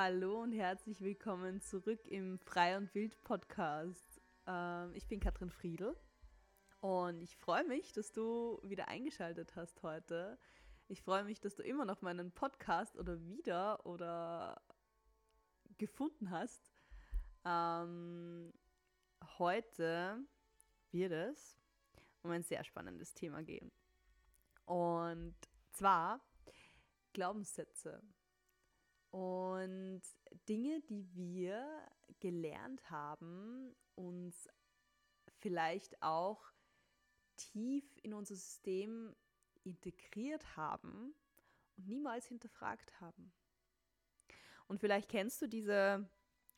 Hallo 0.00 0.42
und 0.42 0.52
herzlich 0.52 1.00
willkommen 1.00 1.60
zurück 1.60 2.06
im 2.06 2.38
Frei 2.38 2.76
und 2.76 2.94
Wild 2.94 3.20
Podcast. 3.24 4.20
Ähm, 4.46 4.94
ich 4.94 5.08
bin 5.08 5.18
Katrin 5.18 5.50
Friedl 5.50 5.96
und 6.78 7.20
ich 7.20 7.36
freue 7.36 7.64
mich, 7.64 7.90
dass 7.90 8.12
du 8.12 8.60
wieder 8.62 8.86
eingeschaltet 8.86 9.56
hast 9.56 9.82
heute. 9.82 10.38
Ich 10.86 11.02
freue 11.02 11.24
mich, 11.24 11.40
dass 11.40 11.56
du 11.56 11.64
immer 11.64 11.84
noch 11.84 12.00
meinen 12.00 12.30
Podcast 12.30 12.96
oder 12.96 13.20
wieder 13.26 13.84
oder 13.86 14.62
gefunden 15.78 16.30
hast. 16.30 16.70
Ähm, 17.44 18.52
heute 19.36 20.20
wird 20.92 21.10
es 21.10 21.58
um 22.22 22.30
ein 22.30 22.44
sehr 22.44 22.62
spannendes 22.62 23.14
Thema 23.14 23.42
gehen. 23.42 23.72
Und 24.64 25.34
zwar 25.72 26.20
Glaubenssätze 27.14 28.00
und 29.10 30.02
Dinge, 30.48 30.80
die 30.82 31.06
wir 31.14 31.66
gelernt 32.20 32.90
haben, 32.90 33.74
uns 33.94 34.48
vielleicht 35.38 36.02
auch 36.02 36.52
tief 37.36 37.84
in 38.02 38.12
unser 38.12 38.34
System 38.34 39.14
integriert 39.64 40.56
haben 40.56 41.14
und 41.76 41.86
niemals 41.86 42.26
hinterfragt 42.26 43.00
haben. 43.00 43.32
Und 44.66 44.80
vielleicht 44.80 45.08
kennst 45.08 45.40
du 45.40 45.46
diese 45.46 46.08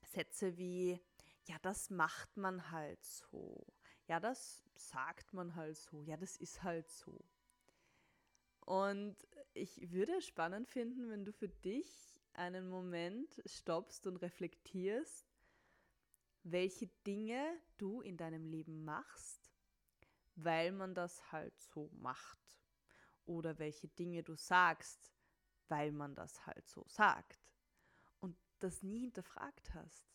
Sätze 0.02 0.56
wie, 0.56 1.00
ja, 1.46 1.56
das 1.62 1.90
macht 1.90 2.36
man 2.36 2.70
halt 2.70 3.04
so. 3.04 3.66
Ja, 4.08 4.18
das 4.18 4.64
sagt 4.74 5.32
man 5.32 5.54
halt 5.54 5.76
so. 5.76 6.02
Ja, 6.02 6.16
das 6.16 6.36
ist 6.36 6.62
halt 6.62 6.90
so. 6.90 7.24
Und 8.60 9.16
ich 9.54 9.90
würde 9.92 10.16
es 10.16 10.26
spannend 10.26 10.68
finden, 10.68 11.08
wenn 11.08 11.24
du 11.24 11.32
für 11.32 11.48
dich 11.48 12.09
einen 12.34 12.68
Moment 12.68 13.40
stoppst 13.46 14.06
und 14.06 14.16
reflektierst, 14.16 15.26
welche 16.42 16.88
Dinge 17.06 17.44
du 17.76 18.00
in 18.00 18.16
deinem 18.16 18.46
Leben 18.46 18.84
machst, 18.84 19.50
weil 20.36 20.72
man 20.72 20.94
das 20.94 21.32
halt 21.32 21.58
so 21.58 21.90
macht. 21.94 22.38
Oder 23.26 23.58
welche 23.58 23.88
Dinge 23.88 24.22
du 24.22 24.34
sagst, 24.34 25.12
weil 25.68 25.92
man 25.92 26.14
das 26.14 26.46
halt 26.46 26.66
so 26.66 26.84
sagt. 26.88 27.38
Und 28.20 28.36
das 28.58 28.82
nie 28.82 29.00
hinterfragt 29.00 29.72
hast. 29.74 30.10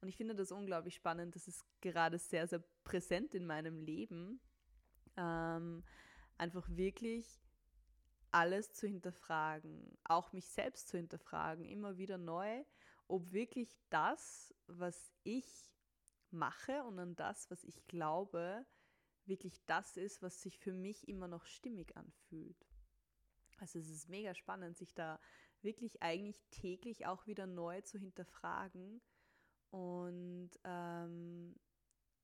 Und 0.00 0.08
ich 0.08 0.16
finde 0.16 0.34
das 0.34 0.52
unglaublich 0.52 0.94
spannend. 0.94 1.34
Das 1.34 1.48
ist 1.48 1.64
gerade 1.80 2.18
sehr, 2.18 2.46
sehr 2.46 2.62
präsent 2.84 3.34
in 3.34 3.46
meinem 3.46 3.80
Leben. 3.80 4.40
Ähm, 5.16 5.84
einfach 6.38 6.68
wirklich 6.70 7.40
alles 8.32 8.72
zu 8.72 8.86
hinterfragen, 8.86 9.96
auch 10.04 10.32
mich 10.32 10.48
selbst 10.48 10.88
zu 10.88 10.96
hinterfragen, 10.96 11.64
immer 11.64 11.98
wieder 11.98 12.18
neu, 12.18 12.64
ob 13.06 13.32
wirklich 13.32 13.76
das, 13.90 14.54
was 14.66 15.12
ich 15.22 15.46
mache 16.30 16.82
und 16.84 16.98
an 16.98 17.14
das, 17.14 17.50
was 17.50 17.62
ich 17.64 17.86
glaube, 17.86 18.64
wirklich 19.26 19.64
das 19.66 19.96
ist, 19.96 20.22
was 20.22 20.40
sich 20.40 20.58
für 20.58 20.72
mich 20.72 21.06
immer 21.08 21.28
noch 21.28 21.44
stimmig 21.44 21.96
anfühlt. 21.96 22.66
Also 23.58 23.78
es 23.78 23.88
ist 23.88 24.08
mega 24.08 24.34
spannend, 24.34 24.76
sich 24.76 24.94
da 24.94 25.20
wirklich 25.60 26.02
eigentlich 26.02 26.42
täglich 26.50 27.06
auch 27.06 27.26
wieder 27.26 27.46
neu 27.46 27.80
zu 27.82 27.98
hinterfragen. 27.98 29.00
Und 29.70 30.50
ähm, 30.64 31.54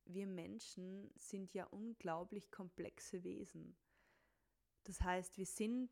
wir 0.04 0.26
Menschen 0.26 1.10
sind 1.14 1.54
ja 1.54 1.64
unglaublich 1.66 2.50
komplexe 2.50 3.22
Wesen. 3.22 3.76
Das 4.88 5.02
heißt, 5.02 5.36
wir 5.36 5.44
sind 5.44 5.90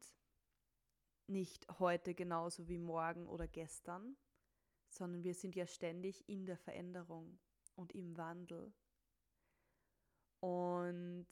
nicht 1.26 1.68
heute 1.78 2.14
genauso 2.14 2.66
wie 2.66 2.78
morgen 2.78 3.28
oder 3.28 3.46
gestern, 3.46 4.16
sondern 4.88 5.22
wir 5.22 5.34
sind 5.34 5.54
ja 5.54 5.66
ständig 5.66 6.26
in 6.30 6.46
der 6.46 6.56
Veränderung 6.56 7.38
und 7.74 7.94
im 7.94 8.16
Wandel. 8.16 8.72
Und 10.40 11.26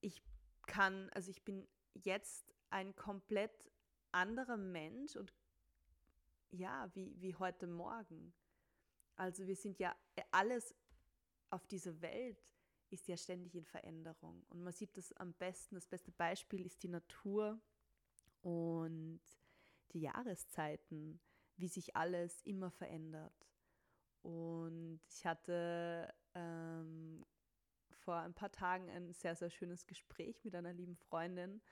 ich 0.00 0.22
kann, 0.66 1.10
also 1.10 1.30
ich 1.30 1.44
bin 1.44 1.68
jetzt 1.92 2.54
ein 2.70 2.96
komplett 2.96 3.70
anderer 4.12 4.56
Mensch 4.56 5.14
und 5.14 5.34
ja, 6.52 6.88
wie, 6.94 7.20
wie 7.20 7.34
heute 7.34 7.66
Morgen. 7.66 8.32
Also 9.16 9.46
wir 9.46 9.56
sind 9.56 9.78
ja 9.78 9.94
alles 10.30 10.74
auf 11.50 11.66
dieser 11.66 12.00
Welt 12.00 12.42
ist 12.90 13.08
ja 13.08 13.16
ständig 13.16 13.54
in 13.54 13.64
Veränderung. 13.64 14.44
Und 14.48 14.62
man 14.62 14.72
sieht 14.72 14.96
das 14.96 15.12
am 15.14 15.32
besten, 15.34 15.74
das 15.74 15.86
beste 15.86 16.12
Beispiel 16.12 16.64
ist 16.64 16.82
die 16.82 16.88
Natur 16.88 17.60
und 18.42 19.20
die 19.92 20.00
Jahreszeiten, 20.00 21.20
wie 21.56 21.68
sich 21.68 21.96
alles 21.96 22.42
immer 22.42 22.70
verändert. 22.70 23.46
Und 24.22 25.00
ich 25.08 25.24
hatte 25.24 26.12
ähm, 26.34 27.24
vor 27.90 28.16
ein 28.16 28.34
paar 28.34 28.52
Tagen 28.52 28.90
ein 28.90 29.12
sehr, 29.12 29.36
sehr 29.36 29.50
schönes 29.50 29.86
Gespräch 29.86 30.44
mit 30.44 30.54
einer 30.54 30.72
lieben 30.72 30.96
Freundin. 30.96 31.62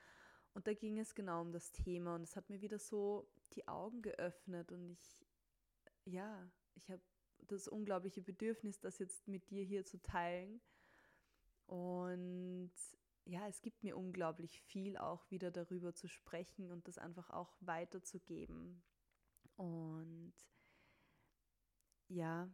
Und 0.53 0.67
da 0.67 0.73
ging 0.73 0.99
es 0.99 1.15
genau 1.15 1.41
um 1.41 1.51
das 1.51 1.71
Thema. 1.71 2.15
Und 2.15 2.23
es 2.23 2.35
hat 2.35 2.49
mir 2.49 2.61
wieder 2.61 2.79
so 2.79 3.29
die 3.53 3.67
Augen 3.67 4.01
geöffnet. 4.01 4.71
Und 4.71 4.89
ich, 4.89 5.17
ja, 6.05 6.49
ich 6.75 6.89
habe 6.89 7.01
das 7.47 7.67
unglaubliche 7.67 8.21
Bedürfnis, 8.21 8.79
das 8.79 8.99
jetzt 8.99 9.27
mit 9.27 9.49
dir 9.49 9.63
hier 9.63 9.85
zu 9.85 10.01
teilen 10.01 10.61
und 11.67 12.71
ja, 13.25 13.47
es 13.47 13.61
gibt 13.61 13.83
mir 13.83 13.97
unglaublich 13.97 14.61
viel 14.61 14.97
auch 14.97 15.29
wieder 15.31 15.49
darüber 15.51 15.93
zu 15.93 16.07
sprechen 16.07 16.71
und 16.71 16.87
das 16.87 16.97
einfach 16.97 17.31
auch 17.31 17.57
weiterzugeben. 17.59 18.83
Und 19.55 20.33
ja, 22.07 22.49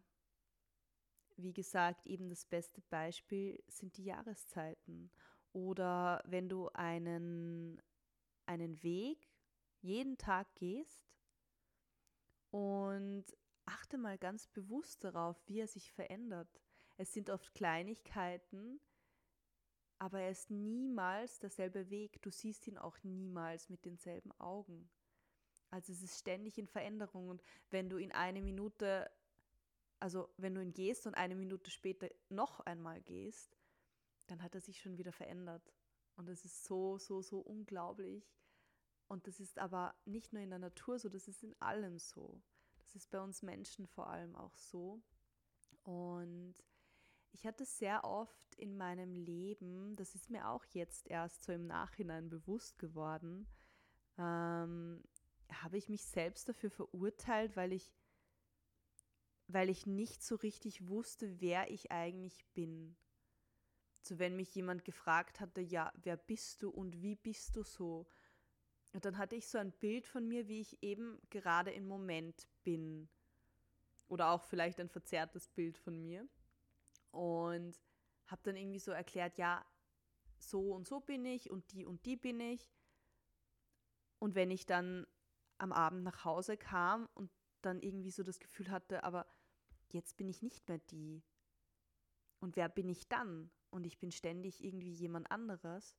wie 1.36 1.54
gesagt, 1.54 2.06
eben 2.06 2.30
das 2.30 2.46
beste 2.46 2.82
Beispiel 2.84 3.62
sind 3.68 3.98
die 3.98 4.06
Jahreszeiten. 4.06 5.12
Oder 5.52 6.24
wenn 6.26 6.48
du 6.48 6.70
einen, 6.70 7.82
einen 8.46 8.82
Weg 8.84 9.30
jeden 9.82 10.18
Tag 10.18 10.56
gehst 10.56 11.12
und 12.52 13.26
achte 13.66 13.98
mal 13.98 14.18
ganz 14.18 14.48
bewusst 14.48 15.04
darauf, 15.04 15.42
wie 15.48 15.60
er 15.60 15.68
sich 15.68 15.92
verändert. 15.92 16.62
Es 16.98 17.14
sind 17.14 17.30
oft 17.30 17.54
Kleinigkeiten, 17.54 18.80
aber 20.02 20.20
er 20.20 20.32
ist 20.32 20.50
niemals 20.50 21.38
derselbe 21.38 21.92
Weg. 21.92 22.24
Du 22.24 22.32
siehst 22.32 22.66
ihn 22.66 22.80
auch 22.80 22.98
niemals 23.04 23.70
mit 23.70 23.86
denselben 23.86 24.32
Augen. 24.40 24.90
Also 25.70 25.94
es 25.94 26.02
ist 26.02 26.18
ständig 26.18 26.58
in 26.58 26.66
Veränderung 26.66 27.30
und 27.30 27.44
wenn 27.70 27.88
du 27.88 27.98
in 27.98 28.12
eine 28.12 28.42
Minute, 28.42 29.12
also 30.00 30.28
wenn 30.38 30.56
du 30.56 30.62
ihn 30.64 30.74
gehst 30.74 31.06
und 31.06 31.14
eine 31.14 31.36
Minute 31.36 31.70
später 31.70 32.10
noch 32.30 32.62
einmal 32.62 33.00
gehst, 33.04 33.56
dann 34.26 34.42
hat 34.42 34.56
er 34.56 34.62
sich 34.62 34.82
schon 34.82 34.98
wieder 34.98 35.12
verändert. 35.12 35.72
Und 36.16 36.28
das 36.28 36.46
ist 36.46 36.64
so, 36.64 36.98
so, 36.98 37.22
so 37.22 37.38
unglaublich. 37.40 38.34
Und 39.08 39.28
das 39.28 39.40
ist 39.40 39.60
aber 39.60 39.94
nicht 40.06 40.34
nur 40.34 40.42
in 40.42 40.50
der 40.50 40.58
Natur 40.58 40.98
so, 40.98 41.10
das 41.10 41.28
ist 41.28 41.44
in 41.44 41.56
allem 41.62 42.00
so. 42.00 42.42
Das 42.80 42.96
ist 42.96 43.12
bei 43.12 43.22
uns 43.22 43.44
Menschen 43.44 43.86
vor 43.86 44.08
allem 44.08 44.36
auch 44.36 44.56
so. 44.56 45.00
Und 45.84 46.56
ich 47.34 47.46
hatte 47.46 47.66
sehr 47.66 48.04
oft 48.04 48.56
in 48.56 48.78
meinem 48.78 49.16
Leben, 49.16 49.96
das 49.96 50.16
ist 50.16 50.30
mir 50.30 50.50
auch 50.50 50.66
jetzt 50.66 51.10
erst 51.10 51.44
so 51.44 51.52
im 51.52 51.66
Nachhinein 51.66 52.30
bewusst 52.30 52.78
geworden, 52.78 53.48
ähm, 54.18 55.02
habe 55.52 55.78
ich 55.78 55.90
mich 55.90 56.04
selbst 56.06 56.48
dafür 56.50 56.70
verurteilt, 56.70 57.56
weil 57.56 57.74
ich, 57.74 57.92
weil 59.48 59.70
ich 59.70 59.86
nicht 59.86 60.24
so 60.24 60.36
richtig 60.36 60.88
wusste, 60.88 61.40
wer 61.42 61.72
ich 61.72 61.92
eigentlich 61.92 62.46
bin. 62.54 62.96
So 64.04 64.20
wenn 64.20 64.36
mich 64.36 64.54
jemand 64.56 64.84
gefragt 64.84 65.40
hatte, 65.40 65.62
ja, 65.62 65.92
wer 65.96 66.18
bist 66.18 66.64
du 66.64 66.70
und 66.70 67.02
wie 67.02 67.16
bist 67.16 67.56
du 67.56 67.64
so? 67.64 68.08
Und 68.94 69.06
dann 69.06 69.18
hatte 69.18 69.36
ich 69.36 69.48
so 69.48 69.58
ein 69.58 69.72
Bild 69.72 70.06
von 70.06 70.28
mir, 70.28 70.48
wie 70.48 70.60
ich 70.60 70.82
eben 70.84 71.22
gerade 71.30 71.72
im 71.72 71.88
Moment 71.88 72.48
bin. 72.64 73.10
Oder 74.08 74.32
auch 74.32 74.44
vielleicht 74.44 74.80
ein 74.80 74.90
verzerrtes 74.90 75.48
Bild 75.48 75.78
von 75.78 76.02
mir 76.02 76.28
und 77.12 77.80
habe 78.28 78.42
dann 78.44 78.56
irgendwie 78.56 78.80
so 78.80 78.92
erklärt, 78.92 79.38
ja, 79.38 79.66
so 80.38 80.74
und 80.74 80.88
so 80.88 81.00
bin 81.00 81.26
ich 81.26 81.52
und 81.52 81.72
die 81.72 81.86
und 81.86 82.06
die 82.06 82.18
bin 82.18 82.40
ich. 82.40 82.74
Und 84.20 84.36
wenn 84.36 84.52
ich 84.52 84.66
dann 84.66 85.06
am 85.58 85.72
Abend 85.72 86.04
nach 86.04 86.26
Hause 86.26 86.58
kam 86.58 87.08
und 87.14 87.32
dann 87.62 87.80
irgendwie 87.82 88.12
so 88.12 88.24
das 88.24 88.40
Gefühl 88.40 88.72
hatte, 88.72 89.04
aber 89.04 89.28
jetzt 89.90 90.18
bin 90.18 90.28
ich 90.28 90.42
nicht 90.42 90.68
mehr 90.68 90.80
die. 90.80 91.24
Und 92.40 92.56
wer 92.56 92.70
bin 92.70 92.90
ich 92.90 93.08
dann? 93.08 93.52
Und 93.70 93.86
ich 93.86 94.00
bin 94.00 94.12
ständig 94.12 94.64
irgendwie 94.64 94.92
jemand 94.92 95.30
anderes. 95.32 95.96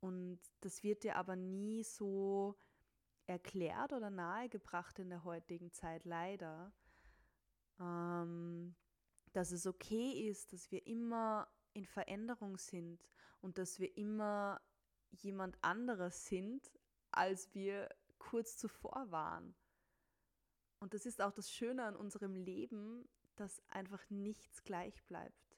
Und 0.00 0.40
das 0.60 0.82
wird 0.82 1.04
dir 1.04 1.16
aber 1.16 1.36
nie 1.36 1.84
so 1.84 2.58
erklärt 3.26 3.92
oder 3.92 4.10
nahegebracht 4.10 4.98
in 4.98 5.10
der 5.10 5.24
heutigen 5.24 5.72
Zeit, 5.72 6.04
leider. 6.04 6.72
Ähm, 7.78 8.74
dass 9.38 9.52
es 9.52 9.68
okay 9.68 10.28
ist, 10.28 10.52
dass 10.52 10.72
wir 10.72 10.84
immer 10.88 11.48
in 11.72 11.86
Veränderung 11.86 12.58
sind 12.58 13.08
und 13.40 13.56
dass 13.56 13.78
wir 13.78 13.96
immer 13.96 14.60
jemand 15.12 15.56
anderes 15.62 16.26
sind, 16.26 16.68
als 17.12 17.54
wir 17.54 17.88
kurz 18.18 18.56
zuvor 18.56 19.12
waren. 19.12 19.54
Und 20.80 20.92
das 20.92 21.06
ist 21.06 21.20
auch 21.20 21.30
das 21.30 21.52
Schöne 21.52 21.84
an 21.84 21.94
unserem 21.94 22.34
Leben, 22.34 23.08
dass 23.36 23.62
einfach 23.68 24.02
nichts 24.10 24.64
gleich 24.64 25.04
bleibt. 25.04 25.56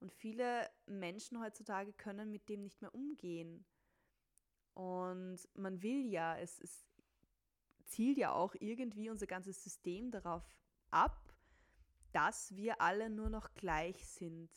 Und 0.00 0.12
viele 0.12 0.68
Menschen 0.84 1.40
heutzutage 1.40 1.94
können 1.94 2.30
mit 2.30 2.46
dem 2.50 2.60
nicht 2.60 2.82
mehr 2.82 2.94
umgehen. 2.94 3.64
Und 4.74 5.48
man 5.54 5.80
will 5.80 6.04
ja, 6.04 6.36
es, 6.36 6.60
es 6.60 6.86
zielt 7.86 8.18
ja 8.18 8.32
auch 8.32 8.54
irgendwie 8.60 9.08
unser 9.08 9.26
ganzes 9.26 9.64
System 9.64 10.10
darauf 10.10 10.44
ab, 10.90 11.27
dass 12.12 12.54
wir 12.56 12.80
alle 12.80 13.10
nur 13.10 13.30
noch 13.30 13.54
gleich 13.54 14.06
sind. 14.06 14.50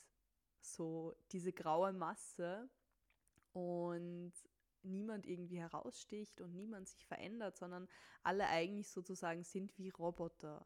So 0.62 1.16
diese 1.32 1.52
graue 1.52 1.94
Masse 1.94 2.70
und 3.54 4.34
niemand 4.84 5.26
irgendwie 5.26 5.60
heraussticht 5.60 6.42
und 6.42 6.56
niemand 6.56 6.88
sich 6.88 7.06
verändert, 7.06 7.58
sondern 7.58 7.88
alle 8.24 8.48
eigentlich 8.48 8.90
sozusagen 8.90 9.44
sind 9.44 9.78
wie 9.78 9.90
Roboter. 9.90 10.66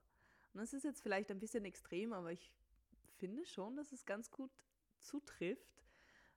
Und 0.54 0.62
das 0.62 0.74
ist 0.74 0.84
jetzt 0.84 1.02
vielleicht 1.02 1.32
ein 1.32 1.40
bisschen 1.40 1.66
extrem, 1.66 2.14
aber 2.14 2.32
ich 2.32 2.54
finde 3.18 3.46
schon, 3.46 3.76
dass 3.76 3.92
es 3.92 4.06
ganz 4.06 4.32
gut 4.32 4.52
zutrifft, 5.00 5.84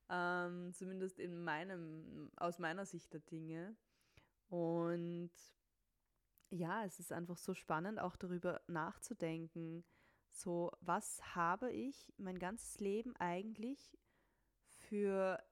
ähm, 0.09 0.73
zumindest 0.73 1.19
in 1.19 1.45
meinem, 1.45 2.31
aus 2.37 2.59
meiner 2.59 2.87
Sicht 2.87 3.12
der 3.12 3.21
Dinge. 3.21 3.77
Und 4.49 5.31
ja, 6.50 6.85
es 6.85 6.99
ist 6.99 7.12
einfach 7.12 7.37
so 7.37 7.55
spannend, 7.55 8.00
auch 8.00 8.17
darüber 8.17 8.61
nachzudenken, 8.67 9.85
so 10.38 10.70
was 10.81 11.35
habe 11.35 11.73
ich 11.73 12.12
mein 12.17 12.38
ganzes 12.38 12.79
Leben 12.79 13.14
eigentlich 13.17 13.99
für 14.69 15.43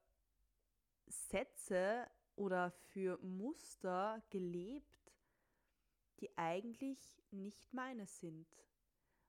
Sätze 1.07 2.07
oder 2.37 2.71
für 2.71 3.19
Muster 3.19 4.23
gelebt, 4.31 5.13
die 6.21 6.31
eigentlich 6.39 7.21
nicht 7.31 7.73
meine 7.73 8.07
sind? 8.07 8.47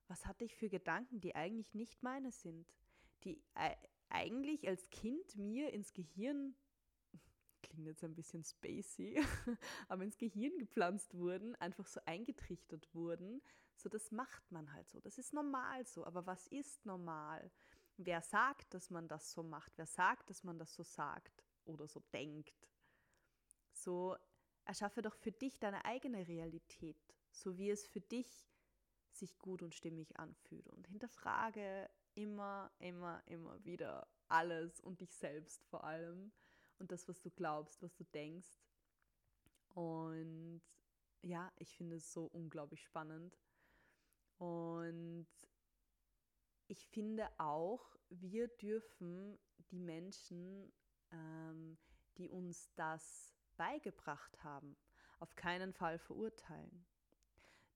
Was 0.06 0.26
hatte 0.26 0.44
ich 0.44 0.54
für 0.54 0.68
Gedanken, 0.68 1.20
die 1.20 1.34
eigentlich 1.34 1.74
nicht 1.74 2.02
meine 2.02 2.30
sind? 2.30 2.72
Die 3.24 3.42
eigentlich 4.08 4.68
als 4.68 4.88
Kind 4.90 5.36
mir 5.36 5.72
ins 5.72 5.92
Gehirn, 5.92 6.54
klingt 7.62 7.86
jetzt 7.86 8.04
ein 8.04 8.14
bisschen 8.14 8.44
spacey, 8.44 9.20
aber 9.88 10.04
ins 10.04 10.18
Gehirn 10.18 10.56
gepflanzt 10.58 11.14
wurden, 11.14 11.56
einfach 11.56 11.88
so 11.88 12.00
eingetrichtert 12.06 12.94
wurden. 12.94 13.42
So, 13.78 13.88
das 13.88 14.10
macht 14.10 14.50
man 14.50 14.72
halt 14.72 14.88
so. 14.88 14.98
Das 15.00 15.18
ist 15.18 15.32
normal 15.32 15.86
so. 15.86 16.04
Aber 16.04 16.26
was 16.26 16.48
ist 16.48 16.84
normal? 16.84 17.50
Wer 17.96 18.22
sagt, 18.22 18.74
dass 18.74 18.90
man 18.90 19.06
das 19.06 19.32
so 19.32 19.42
macht? 19.44 19.72
Wer 19.76 19.86
sagt, 19.86 20.28
dass 20.30 20.42
man 20.42 20.58
das 20.58 20.74
so 20.74 20.82
sagt 20.82 21.44
oder 21.64 21.86
so 21.86 22.00
denkt? 22.12 22.68
So, 23.72 24.16
erschaffe 24.64 25.00
doch 25.00 25.14
für 25.14 25.30
dich 25.30 25.60
deine 25.60 25.84
eigene 25.84 26.26
Realität, 26.26 27.14
so 27.30 27.56
wie 27.56 27.70
es 27.70 27.86
für 27.86 28.00
dich 28.00 28.50
sich 29.12 29.38
gut 29.38 29.62
und 29.62 29.74
stimmig 29.74 30.18
anfühlt. 30.18 30.68
Und 30.68 30.88
hinterfrage 30.88 31.88
immer, 32.14 32.72
immer, 32.80 33.22
immer 33.26 33.64
wieder 33.64 34.08
alles 34.26 34.80
und 34.80 35.00
dich 35.00 35.14
selbst 35.14 35.64
vor 35.66 35.84
allem 35.84 36.32
und 36.78 36.90
das, 36.90 37.08
was 37.08 37.20
du 37.20 37.30
glaubst, 37.30 37.80
was 37.80 37.94
du 37.94 38.04
denkst. 38.04 38.60
Und 39.74 40.62
ja, 41.22 41.52
ich 41.56 41.76
finde 41.76 41.96
es 41.96 42.12
so 42.12 42.24
unglaublich 42.26 42.82
spannend. 42.82 43.38
Und 44.38 45.26
ich 46.68 46.86
finde 46.86 47.28
auch, 47.38 47.96
wir 48.08 48.48
dürfen 48.48 49.38
die 49.70 49.78
Menschen, 49.78 50.72
ähm, 51.12 51.76
die 52.16 52.28
uns 52.28 52.72
das 52.74 53.34
beigebracht 53.56 54.42
haben, 54.42 54.76
auf 55.18 55.34
keinen 55.34 55.72
Fall 55.72 55.98
verurteilen. 55.98 56.86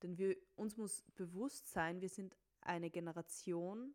Denn 0.03 0.19
wir, 0.19 0.37
uns 0.57 0.77
muss 0.77 1.03
bewusst 1.15 1.71
sein, 1.71 2.01
wir 2.01 2.09
sind 2.09 2.37
eine 2.61 2.91
Generation, 2.91 3.95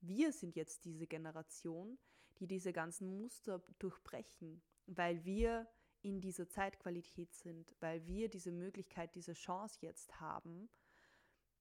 wir 0.00 0.32
sind 0.32 0.56
jetzt 0.56 0.84
diese 0.84 1.06
Generation, 1.06 1.98
die 2.38 2.46
diese 2.46 2.72
ganzen 2.72 3.18
Muster 3.18 3.62
durchbrechen, 3.78 4.62
weil 4.86 5.24
wir 5.24 5.66
in 6.02 6.20
dieser 6.20 6.48
Zeitqualität 6.48 7.32
sind, 7.34 7.74
weil 7.80 8.06
wir 8.06 8.28
diese 8.28 8.52
Möglichkeit, 8.52 9.14
diese 9.14 9.32
Chance 9.32 9.78
jetzt 9.80 10.20
haben. 10.20 10.68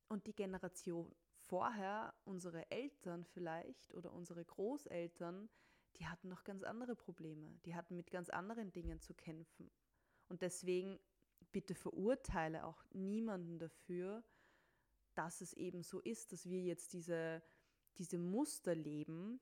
Und 0.08 0.28
die 0.28 0.36
Generation 0.36 1.16
vorher, 1.38 2.14
unsere 2.26 2.70
Eltern 2.72 3.26
vielleicht 3.26 3.94
oder 3.94 4.12
unsere 4.14 4.44
Großeltern, 4.44 5.50
die 5.98 6.08
hatten 6.08 6.30
noch 6.30 6.44
ganz 6.44 6.64
andere 6.64 6.96
Probleme, 6.96 7.60
die 7.66 7.76
hatten 7.76 7.96
mit 7.96 8.12
ganz 8.12 8.30
anderen 8.30 8.72
Dingen 8.72 9.00
zu 9.00 9.14
kämpfen. 9.14 9.72
Und 10.30 10.42
deswegen 10.42 11.00
bitte 11.52 11.76
verurteile 11.76 12.66
auch 12.66 12.84
niemanden 12.92 13.60
dafür, 13.60 14.24
dass 15.14 15.42
es 15.42 15.54
eben 15.54 15.84
so 15.84 16.00
ist, 16.00 16.32
dass 16.32 16.50
wir 16.50 16.62
jetzt 16.62 16.94
diese, 16.94 17.44
diese 17.98 18.18
Muster 18.18 18.74
leben, 18.74 19.40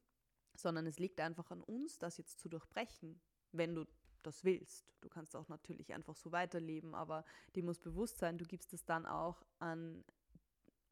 sondern 0.54 0.86
es 0.86 1.00
liegt 1.00 1.20
einfach 1.22 1.50
an 1.52 1.62
uns, 1.62 1.98
das 1.98 2.18
jetzt 2.18 2.40
zu 2.40 2.50
durchbrechen, 2.50 3.22
wenn 3.52 3.76
du 3.76 3.86
das 4.22 4.44
willst. 4.44 4.94
Du 5.02 5.10
kannst 5.10 5.36
auch 5.36 5.48
natürlich 5.48 5.94
einfach 5.94 6.16
so 6.16 6.32
weiterleben, 6.32 6.94
aber 6.94 7.26
dir 7.56 7.64
muss 7.64 7.80
bewusst 7.80 8.18
sein, 8.18 8.38
du 8.38 8.46
gibst 8.46 8.74
es 8.74 8.86
dann 8.86 9.06
auch 9.06 9.44
an 9.60 10.04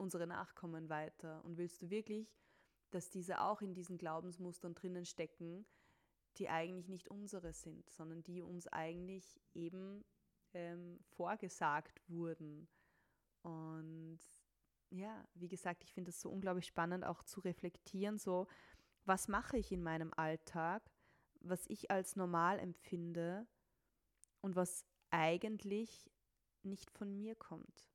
unsere 0.00 0.26
Nachkommen 0.26 0.88
weiter. 0.88 1.44
Und 1.44 1.58
willst 1.58 1.82
du 1.82 1.90
wirklich, 1.90 2.34
dass 2.90 3.10
diese 3.10 3.40
auch 3.40 3.62
in 3.62 3.74
diesen 3.74 3.98
Glaubensmustern 3.98 4.74
drinnen 4.74 5.04
stecken, 5.04 5.66
die 6.36 6.48
eigentlich 6.48 6.88
nicht 6.88 7.08
unsere 7.08 7.52
sind, 7.52 7.88
sondern 7.90 8.22
die 8.22 8.42
uns 8.42 8.66
eigentlich 8.68 9.40
eben 9.54 10.04
ähm, 10.54 10.98
vorgesagt 11.10 12.00
wurden. 12.08 12.68
Und 13.42 14.20
ja, 14.90 15.26
wie 15.34 15.48
gesagt, 15.48 15.84
ich 15.84 15.92
finde 15.92 16.10
es 16.10 16.20
so 16.20 16.30
unglaublich 16.30 16.66
spannend, 16.66 17.04
auch 17.04 17.22
zu 17.22 17.40
reflektieren, 17.40 18.18
so, 18.18 18.46
was 19.04 19.28
mache 19.28 19.56
ich 19.56 19.72
in 19.72 19.82
meinem 19.82 20.12
Alltag, 20.14 20.90
was 21.40 21.66
ich 21.68 21.90
als 21.90 22.16
normal 22.16 22.58
empfinde 22.58 23.46
und 24.40 24.56
was 24.56 24.84
eigentlich 25.10 26.10
nicht 26.62 26.90
von 26.90 27.16
mir 27.16 27.34
kommt, 27.34 27.90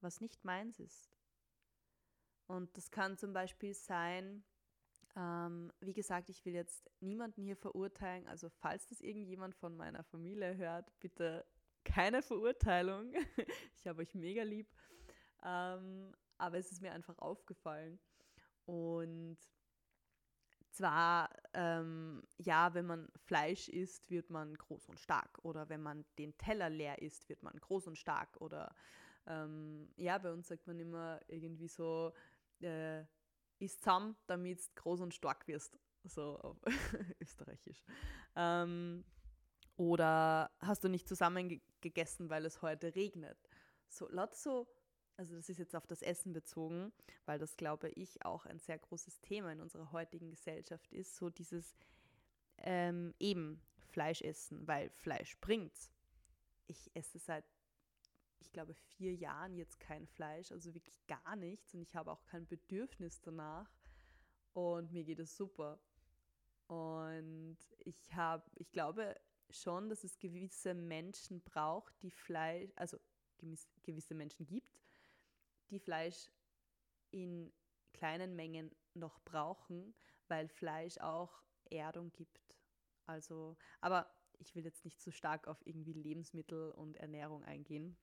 was 0.00 0.20
nicht 0.20 0.44
meins 0.44 0.78
ist. 0.80 1.13
Und 2.54 2.76
das 2.76 2.90
kann 2.90 3.18
zum 3.18 3.32
Beispiel 3.32 3.74
sein, 3.74 4.44
ähm, 5.16 5.72
wie 5.80 5.92
gesagt, 5.92 6.28
ich 6.28 6.44
will 6.44 6.54
jetzt 6.54 6.88
niemanden 7.00 7.42
hier 7.42 7.56
verurteilen, 7.56 8.26
also 8.28 8.48
falls 8.48 8.86
das 8.86 9.00
irgendjemand 9.00 9.54
von 9.54 9.76
meiner 9.76 10.04
Familie 10.04 10.56
hört, 10.56 10.98
bitte 11.00 11.44
keine 11.84 12.22
Verurteilung. 12.22 13.12
ich 13.76 13.86
habe 13.86 14.02
euch 14.02 14.14
mega 14.14 14.42
lieb. 14.42 14.68
Ähm, 15.44 16.14
aber 16.38 16.58
es 16.58 16.72
ist 16.72 16.80
mir 16.80 16.92
einfach 16.92 17.18
aufgefallen. 17.18 17.98
Und 18.66 19.38
zwar, 20.70 21.30
ähm, 21.52 22.22
ja, 22.38 22.72
wenn 22.74 22.86
man 22.86 23.08
Fleisch 23.16 23.68
isst, 23.68 24.10
wird 24.10 24.30
man 24.30 24.54
groß 24.54 24.88
und 24.88 24.98
stark. 24.98 25.38
Oder 25.42 25.68
wenn 25.68 25.82
man 25.82 26.04
den 26.18 26.36
Teller 26.38 26.70
leer 26.70 27.02
isst, 27.02 27.28
wird 27.28 27.42
man 27.42 27.58
groß 27.58 27.88
und 27.88 27.98
stark. 27.98 28.40
Oder 28.40 28.74
ähm, 29.26 29.88
ja, 29.96 30.18
bei 30.18 30.32
uns 30.32 30.48
sagt 30.48 30.66
man 30.66 30.78
immer 30.80 31.20
irgendwie 31.28 31.68
so, 31.68 32.12
äh, 32.62 33.04
isst 33.58 33.82
zusammen, 33.82 34.16
damit 34.26 34.60
du 34.60 34.82
groß 34.82 35.00
und 35.00 35.14
stark 35.14 35.46
wirst. 35.48 35.78
So 36.04 36.38
auf 36.40 36.58
österreichisch. 37.20 37.82
Ähm, 38.36 39.04
oder 39.76 40.50
hast 40.60 40.84
du 40.84 40.88
nicht 40.88 41.08
zusammen 41.08 41.60
gegessen, 41.80 42.30
weil 42.30 42.44
es 42.44 42.62
heute 42.62 42.94
regnet? 42.94 43.38
So, 43.88 44.08
laut 44.08 44.34
so 44.34 44.68
also 45.16 45.36
das 45.36 45.48
ist 45.48 45.58
jetzt 45.58 45.76
auf 45.76 45.86
das 45.86 46.02
Essen 46.02 46.32
bezogen, 46.32 46.92
weil 47.24 47.38
das, 47.38 47.56
glaube 47.56 47.88
ich, 47.90 48.24
auch 48.24 48.46
ein 48.46 48.58
sehr 48.58 48.78
großes 48.78 49.20
Thema 49.20 49.52
in 49.52 49.60
unserer 49.60 49.92
heutigen 49.92 50.30
Gesellschaft 50.30 50.92
ist, 50.92 51.14
so 51.16 51.30
dieses 51.30 51.76
ähm, 52.58 53.14
eben 53.20 53.62
Fleisch 53.90 54.22
essen, 54.22 54.66
weil 54.66 54.90
Fleisch 54.90 55.38
bringt's. 55.40 55.90
Ich 56.66 56.90
esse 56.94 57.18
seit, 57.18 57.44
ich 58.44 58.52
glaube, 58.52 58.74
vier 58.74 59.14
Jahren 59.14 59.56
jetzt 59.56 59.80
kein 59.80 60.06
Fleisch, 60.06 60.52
also 60.52 60.74
wirklich 60.74 61.00
gar 61.06 61.36
nichts 61.36 61.74
und 61.74 61.82
ich 61.82 61.96
habe 61.96 62.12
auch 62.12 62.24
kein 62.24 62.46
Bedürfnis 62.46 63.20
danach 63.20 63.70
und 64.52 64.92
mir 64.92 65.04
geht 65.04 65.18
es 65.18 65.36
super. 65.36 65.80
Und 66.66 67.58
ich 67.78 68.14
habe, 68.14 68.44
ich 68.56 68.70
glaube 68.72 69.20
schon, 69.50 69.88
dass 69.88 70.04
es 70.04 70.18
gewisse 70.18 70.74
Menschen 70.74 71.42
braucht, 71.42 71.94
die 72.02 72.10
Fleisch, 72.10 72.70
also 72.76 72.98
gewisse 73.82 74.14
Menschen 74.14 74.46
gibt, 74.46 74.80
die 75.70 75.78
Fleisch 75.78 76.30
in 77.10 77.52
kleinen 77.92 78.34
Mengen 78.34 78.74
noch 78.94 79.20
brauchen, 79.20 79.94
weil 80.28 80.48
Fleisch 80.48 80.98
auch 80.98 81.42
Erdung 81.70 82.12
gibt. 82.12 82.58
Also, 83.06 83.56
aber 83.80 84.10
ich 84.38 84.54
will 84.54 84.64
jetzt 84.64 84.84
nicht 84.84 85.00
zu 85.00 85.12
stark 85.12 85.46
auf 85.46 85.64
irgendwie 85.66 85.92
Lebensmittel 85.92 86.70
und 86.72 86.96
Ernährung 86.96 87.44
eingehen. 87.44 87.96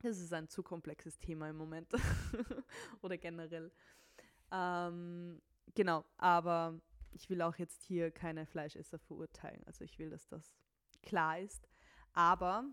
Das 0.00 0.18
ist 0.18 0.32
ein 0.32 0.48
zu 0.48 0.62
komplexes 0.62 1.18
Thema 1.18 1.48
im 1.48 1.56
Moment 1.56 1.88
oder 3.02 3.16
generell. 3.16 3.72
Ähm, 4.52 5.40
genau, 5.74 6.04
aber 6.18 6.80
ich 7.12 7.30
will 7.30 7.42
auch 7.42 7.56
jetzt 7.56 7.82
hier 7.82 8.10
keine 8.10 8.46
Fleischesser 8.46 8.98
verurteilen. 8.98 9.62
Also 9.64 9.84
ich 9.84 9.98
will, 9.98 10.10
dass 10.10 10.28
das 10.28 10.54
klar 11.02 11.38
ist. 11.40 11.68
Aber 12.12 12.64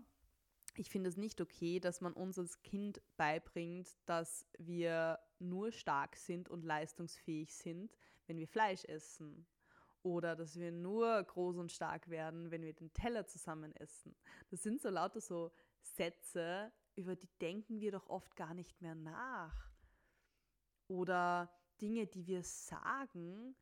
ich 0.76 0.90
finde 0.90 1.08
es 1.08 1.16
nicht 1.16 1.40
okay, 1.40 1.80
dass 1.80 2.00
man 2.00 2.12
uns 2.12 2.38
als 2.38 2.62
Kind 2.62 3.00
beibringt, 3.16 3.96
dass 4.06 4.46
wir 4.58 5.18
nur 5.38 5.72
stark 5.72 6.16
sind 6.16 6.48
und 6.48 6.64
leistungsfähig 6.64 7.54
sind, 7.54 7.96
wenn 8.26 8.38
wir 8.38 8.48
Fleisch 8.48 8.84
essen. 8.84 9.46
Oder 10.02 10.36
dass 10.36 10.56
wir 10.56 10.70
nur 10.70 11.22
groß 11.22 11.56
und 11.56 11.72
stark 11.72 12.10
werden, 12.10 12.50
wenn 12.50 12.62
wir 12.62 12.74
den 12.74 12.92
Teller 12.92 13.26
zusammen 13.26 13.74
essen. 13.76 14.14
Das 14.50 14.62
sind 14.62 14.82
so 14.82 14.90
lauter 14.90 15.20
so 15.20 15.50
Sätze, 15.80 16.72
über 16.96 17.16
die 17.16 17.28
denken 17.40 17.80
wir 17.80 17.92
doch 17.92 18.08
oft 18.08 18.36
gar 18.36 18.54
nicht 18.54 18.80
mehr 18.80 18.94
nach. 18.94 19.70
Oder 20.88 21.50
Dinge, 21.80 22.06
die 22.06 22.26
wir 22.26 22.42
sagen, 22.42 23.56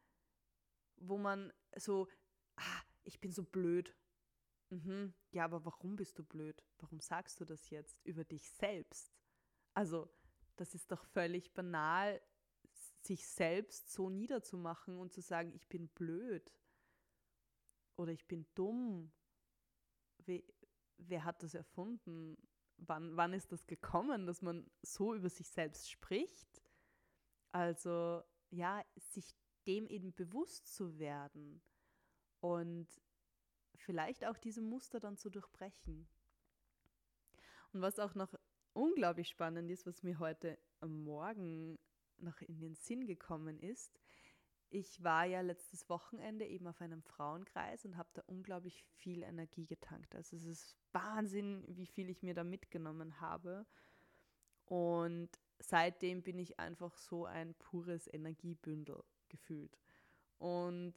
wo 0.97 1.19
man 1.19 1.53
so, 1.77 2.09
ah, 2.57 2.83
ich 3.05 3.21
bin 3.21 3.33
so 3.33 3.45
blöd. 3.45 3.97
Mhm. 4.71 5.15
Ja, 5.31 5.45
aber 5.45 5.65
warum 5.65 5.97
bist 5.97 6.19
du 6.19 6.25
blöd? 6.25 6.65
Warum 6.79 7.01
sagst 7.01 7.41
du 7.41 7.45
das 7.45 7.71
jetzt 7.71 8.01
über 8.05 8.25
dich 8.25 8.49
selbst? 8.51 9.13
Also, 9.75 10.11
das 10.57 10.75
ist 10.75 10.91
doch 10.91 11.05
völlig 11.05 11.55
banal, 11.55 12.21
sich 13.03 13.27
selbst 13.27 13.91
so 13.91 14.11
niederzumachen 14.11 14.99
und 14.99 15.13
zu 15.13 15.21
sagen, 15.21 15.53
ich 15.55 15.69
bin 15.69 15.89
blöd 15.89 16.55
oder 17.97 18.13
ich 18.13 18.27
bin 18.27 18.47
dumm. 18.55 19.13
Wer, 20.19 20.43
wer 20.99 21.25
hat 21.25 21.43
das 21.43 21.55
erfunden? 21.55 22.37
Wann, 22.77 23.17
wann 23.17 23.33
ist 23.33 23.53
das 23.53 23.67
gekommen, 23.67 24.27
dass 24.27 24.43
man 24.43 24.69
so 24.83 25.15
über 25.15 25.29
sich 25.29 25.49
selbst 25.49 25.91
spricht? 25.91 26.63
Also 27.53 28.23
ja, 28.51 28.83
sich 28.97 29.35
dem 29.67 29.87
eben 29.87 30.13
bewusst 30.13 30.67
zu 30.75 30.99
werden 30.99 31.63
und 32.41 32.89
vielleicht 33.77 34.25
auch 34.25 34.37
diese 34.37 34.63
Muster 34.63 35.01
dann 35.01 35.17
zu 35.17 35.31
durchbrechen. 35.31 36.09
Und 37.73 37.81
was 37.81 37.99
auch 37.99 38.15
noch 38.15 38.35
unglaublich 38.73 39.29
spannend 39.29 39.71
ist, 39.71 39.87
was 39.87 40.03
mir 40.03 40.19
heute 40.19 40.59
Morgen 40.81 41.79
noch 42.19 42.41
in 42.41 42.61
den 42.61 42.75
Sinn 42.75 43.07
gekommen 43.07 43.59
ist, 43.61 44.01
ich 44.73 45.03
war 45.05 45.25
ja 45.25 45.43
letztes 45.43 45.89
Wochenende 45.89 46.47
eben 46.47 46.67
auf 46.67 46.81
einem 46.81 47.03
Frauenkreis 47.03 47.85
und 47.85 47.97
habe 47.97 48.09
da 48.15 48.23
unglaublich 48.27 48.83
viel 48.97 49.23
Energie 49.23 49.67
getankt. 49.67 50.15
Also 50.15 50.37
es 50.37 50.45
ist 50.45 50.77
Wahnsinn, 50.93 51.65
wie 51.69 51.87
viel 51.87 52.09
ich 52.09 52.23
mir 52.23 52.35
da 52.35 52.43
mitgenommen 52.43 53.21
habe. 53.21 53.67
Und 54.65 55.29
seitdem 55.59 56.23
bin 56.23 56.39
ich 56.39 56.59
einfach 56.59 56.97
so 56.97 57.27
ein 57.27 57.55
pures 57.55 58.13
Energiebündel 58.13 59.05
gefühlt. 59.29 59.79
Und 60.39 60.95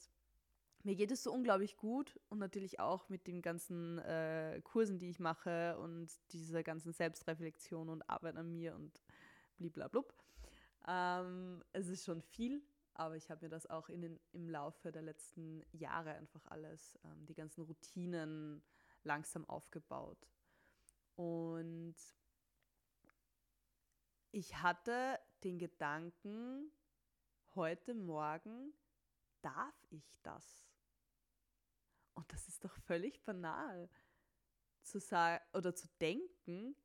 mir 0.84 0.96
geht 0.96 1.12
es 1.12 1.24
so 1.24 1.34
unglaublich 1.34 1.76
gut 1.76 2.18
und 2.30 2.40
natürlich 2.40 2.80
auch 2.80 3.10
mit 3.10 3.28
den 3.28 3.42
ganzen 3.42 4.00
äh, 4.00 4.62
Kursen, 4.64 5.00
die 5.00 5.10
ich 5.10 5.20
mache 5.20 5.78
und 5.80 6.10
dieser 6.32 6.64
ganzen 6.64 6.94
Selbstreflexion 6.94 7.90
und 7.90 8.10
Arbeit 8.10 8.38
an 8.38 8.54
mir 8.54 8.76
und 8.76 9.04
bliblablub. 9.58 10.14
Ähm, 10.88 11.64
es 11.74 11.88
ist 11.88 12.06
schon 12.06 12.22
viel, 12.22 12.62
aber 12.96 13.16
ich 13.16 13.30
habe 13.30 13.46
mir 13.46 13.50
das 13.50 13.68
auch 13.68 13.90
in 13.90 14.02
den, 14.02 14.20
im 14.32 14.50
Laufe 14.50 14.92
der 14.92 15.02
letzten 15.02 15.64
Jahre 15.72 16.12
einfach 16.14 16.46
alles, 16.48 16.98
ähm, 17.04 17.26
die 17.26 17.36
ganzen 17.36 17.62
Routinen 17.62 18.64
langsam 19.04 19.48
aufgebaut. 19.48 20.30
Und 21.16 21.96
ich 24.32 24.62
hatte 24.62 25.20
den 25.44 25.60
Gedanken, 25.60 26.72
heute 27.54 27.94
Morgen 27.94 28.74
darf 29.42 29.76
ich 29.90 30.18
das? 30.24 30.66
Und 32.14 32.32
das 32.32 32.48
ist 32.48 32.64
doch 32.64 32.76
völlig 32.80 33.24
banal 33.24 33.90
zu 34.82 35.00
sagen 35.00 35.44
oder 35.54 35.76
zu 35.76 35.88
denken, 36.00 36.76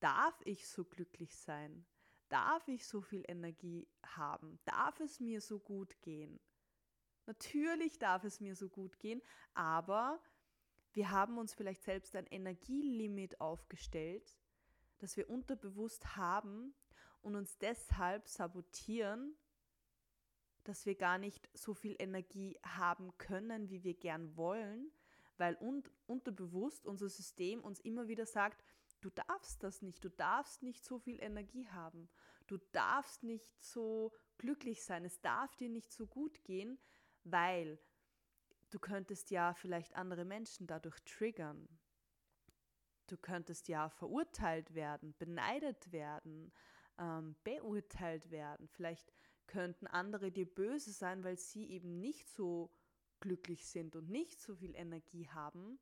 darf 0.00 0.40
ich 0.44 0.66
so 0.66 0.84
glücklich 0.84 1.36
sein? 1.36 1.86
Darf 2.28 2.68
ich 2.68 2.86
so 2.86 3.00
viel 3.00 3.24
Energie 3.26 3.88
haben? 4.04 4.58
Darf 4.64 5.00
es 5.00 5.20
mir 5.20 5.40
so 5.40 5.58
gut 5.58 6.00
gehen? 6.02 6.38
Natürlich 7.26 7.98
darf 7.98 8.24
es 8.24 8.40
mir 8.40 8.54
so 8.54 8.68
gut 8.68 8.98
gehen, 8.98 9.22
aber 9.54 10.20
wir 10.92 11.10
haben 11.10 11.38
uns 11.38 11.54
vielleicht 11.54 11.82
selbst 11.82 12.16
ein 12.16 12.26
Energielimit 12.26 13.40
aufgestellt, 13.40 14.38
das 14.98 15.16
wir 15.16 15.28
unterbewusst 15.28 16.16
haben 16.16 16.74
und 17.22 17.36
uns 17.36 17.58
deshalb 17.58 18.26
sabotieren, 18.28 19.36
dass 20.64 20.86
wir 20.86 20.94
gar 20.94 21.18
nicht 21.18 21.48
so 21.54 21.74
viel 21.74 21.96
Energie 21.98 22.58
haben 22.62 23.16
können, 23.18 23.70
wie 23.70 23.84
wir 23.84 23.94
gern 23.94 24.36
wollen, 24.36 24.90
weil 25.36 25.56
un 25.60 25.82
unterbewusst 26.06 26.86
unser 26.86 27.08
System 27.08 27.62
uns 27.62 27.80
immer 27.80 28.08
wieder 28.08 28.26
sagt, 28.26 28.64
du 29.00 29.10
darfst 29.10 29.62
das 29.62 29.82
nicht, 29.82 30.04
du 30.04 30.10
darfst 30.10 30.62
nicht 30.62 30.84
so 30.84 30.98
viel 30.98 31.22
Energie 31.22 31.68
haben, 31.68 32.08
du 32.46 32.58
darfst 32.72 33.22
nicht 33.22 33.62
so 33.62 34.12
glücklich 34.38 34.82
sein, 34.82 35.04
es 35.04 35.20
darf 35.20 35.54
dir 35.56 35.68
nicht 35.68 35.92
so 35.92 36.06
gut 36.06 36.42
gehen, 36.44 36.78
weil 37.24 37.78
du 38.70 38.78
könntest 38.78 39.30
ja 39.30 39.54
vielleicht 39.54 39.94
andere 39.96 40.24
Menschen 40.24 40.66
dadurch 40.66 41.00
triggern. 41.04 41.68
Du 43.06 43.16
könntest 43.16 43.68
ja 43.68 43.88
verurteilt 43.88 44.74
werden, 44.74 45.14
beneidet 45.16 45.92
werden, 45.92 46.52
ähm, 46.98 47.36
beurteilt 47.42 48.30
werden. 48.30 48.68
Vielleicht 48.68 49.12
könnten 49.46 49.86
andere 49.86 50.30
dir 50.30 50.46
böse 50.46 50.92
sein, 50.92 51.24
weil 51.24 51.38
sie 51.38 51.70
eben 51.70 52.00
nicht 52.00 52.28
so 52.28 52.70
glücklich 53.20 53.66
sind 53.66 53.96
und 53.96 54.10
nicht 54.10 54.40
so 54.40 54.54
viel 54.54 54.74
Energie 54.74 55.28
haben. 55.28 55.78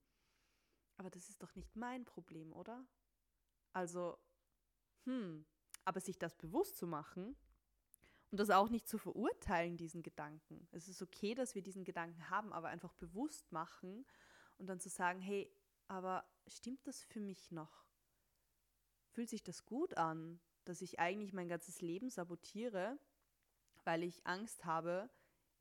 Aber 0.96 1.10
das 1.10 1.28
ist 1.28 1.42
doch 1.42 1.54
nicht 1.54 1.74
mein 1.76 2.04
Problem, 2.04 2.52
oder? 2.52 2.86
Also, 3.76 4.18
hm, 5.04 5.44
aber 5.84 6.00
sich 6.00 6.18
das 6.18 6.34
bewusst 6.34 6.76
zu 6.76 6.86
machen 6.86 7.36
und 8.30 8.40
das 8.40 8.50
auch 8.50 8.68
nicht 8.68 8.88
zu 8.88 8.98
verurteilen, 8.98 9.76
diesen 9.76 10.02
Gedanken. 10.02 10.66
Es 10.72 10.88
ist 10.88 11.02
okay, 11.02 11.34
dass 11.34 11.54
wir 11.54 11.62
diesen 11.62 11.84
Gedanken 11.84 12.30
haben, 12.30 12.52
aber 12.52 12.68
einfach 12.68 12.94
bewusst 12.94 13.52
machen 13.52 14.06
und 14.58 14.66
dann 14.66 14.80
zu 14.80 14.88
sagen, 14.88 15.20
hey, 15.20 15.52
aber 15.88 16.24
stimmt 16.46 16.86
das 16.86 17.04
für 17.04 17.20
mich 17.20 17.50
noch? 17.50 17.84
Fühlt 19.10 19.28
sich 19.28 19.42
das 19.42 19.66
gut 19.66 19.96
an, 19.96 20.40
dass 20.64 20.80
ich 20.80 20.98
eigentlich 20.98 21.32
mein 21.32 21.48
ganzes 21.48 21.80
Leben 21.80 22.08
sabotiere 22.08 22.98
weil 23.86 24.02
ich 24.02 24.26
Angst 24.26 24.64
habe, 24.64 25.08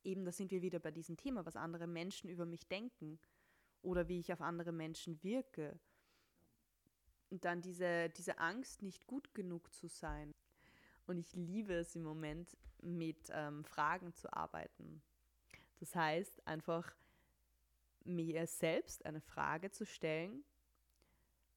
eben 0.03 0.25
da 0.25 0.31
sind 0.31 0.51
wir 0.51 0.62
wieder 0.62 0.79
bei 0.79 0.91
diesem 0.91 1.15
Thema, 1.15 1.45
was 1.45 1.55
andere 1.55 1.88
Menschen 1.88 2.29
über 2.29 2.45
mich 2.45 2.67
denken 2.67 3.19
oder 3.81 4.07
wie 4.07 4.19
ich 4.19 4.34
auf 4.34 4.41
andere 4.41 4.72
Menschen 4.72 5.22
wirke. 5.24 5.79
Und 7.29 7.46
dann 7.46 7.62
diese, 7.62 8.10
diese 8.10 8.38
Angst, 8.39 8.82
nicht 8.82 9.05
gut 9.08 9.34
genug 9.34 9.74
zu 9.74 9.88
sein. 9.88 10.34
Und 11.08 11.17
ich 11.17 11.34
liebe 11.34 11.74
es 11.74 11.96
im 11.96 12.03
Moment, 12.03 12.55
mit 12.82 13.29
ähm, 13.32 13.63
Fragen 13.63 14.13
zu 14.13 14.32
arbeiten. 14.32 15.01
Das 15.79 15.96
heißt, 15.96 16.48
einfach 16.48 16.96
mir 18.03 18.46
selbst 18.48 19.05
eine 19.05 19.22
Frage 19.22 19.72
zu 19.72 19.86
stellen, 19.86 20.44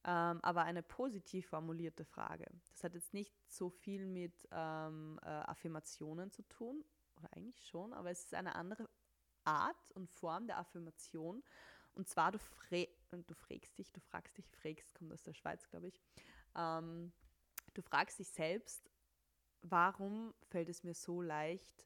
ähm, 0.03 0.39
aber 0.41 0.63
eine 0.63 0.81
positiv 0.81 1.47
formulierte 1.47 2.05
Frage. 2.05 2.45
Das 2.71 2.83
hat 2.83 2.95
jetzt 2.95 3.13
nicht 3.13 3.33
so 3.47 3.69
viel 3.69 4.05
mit 4.05 4.47
ähm, 4.51 5.19
äh, 5.21 5.27
Affirmationen 5.27 6.31
zu 6.31 6.41
tun, 6.43 6.83
oder 7.17 7.29
eigentlich 7.35 7.65
schon, 7.67 7.93
aber 7.93 8.11
es 8.11 8.25
ist 8.25 8.33
eine 8.33 8.55
andere 8.55 8.89
Art 9.43 9.91
und 9.91 10.09
Form 10.09 10.47
der 10.47 10.57
Affirmation. 10.57 11.43
Und 11.93 12.07
zwar, 12.07 12.31
du, 12.31 12.37
du 12.37 13.33
fragst 13.33 13.77
dich, 13.77 13.91
du 13.91 13.99
fragst 13.99 14.37
dich, 14.37 14.49
fragst, 14.49 14.93
kommt 14.95 15.11
aus 15.11 15.23
der 15.23 15.33
Schweiz, 15.33 15.67
glaube 15.67 15.87
ich. 15.87 16.01
Ähm, 16.55 17.11
du 17.73 17.81
fragst 17.81 18.19
dich 18.19 18.29
selbst, 18.29 18.89
warum 19.61 20.33
fällt 20.49 20.69
es 20.69 20.83
mir 20.83 20.93
so 20.93 21.21
leicht 21.21 21.85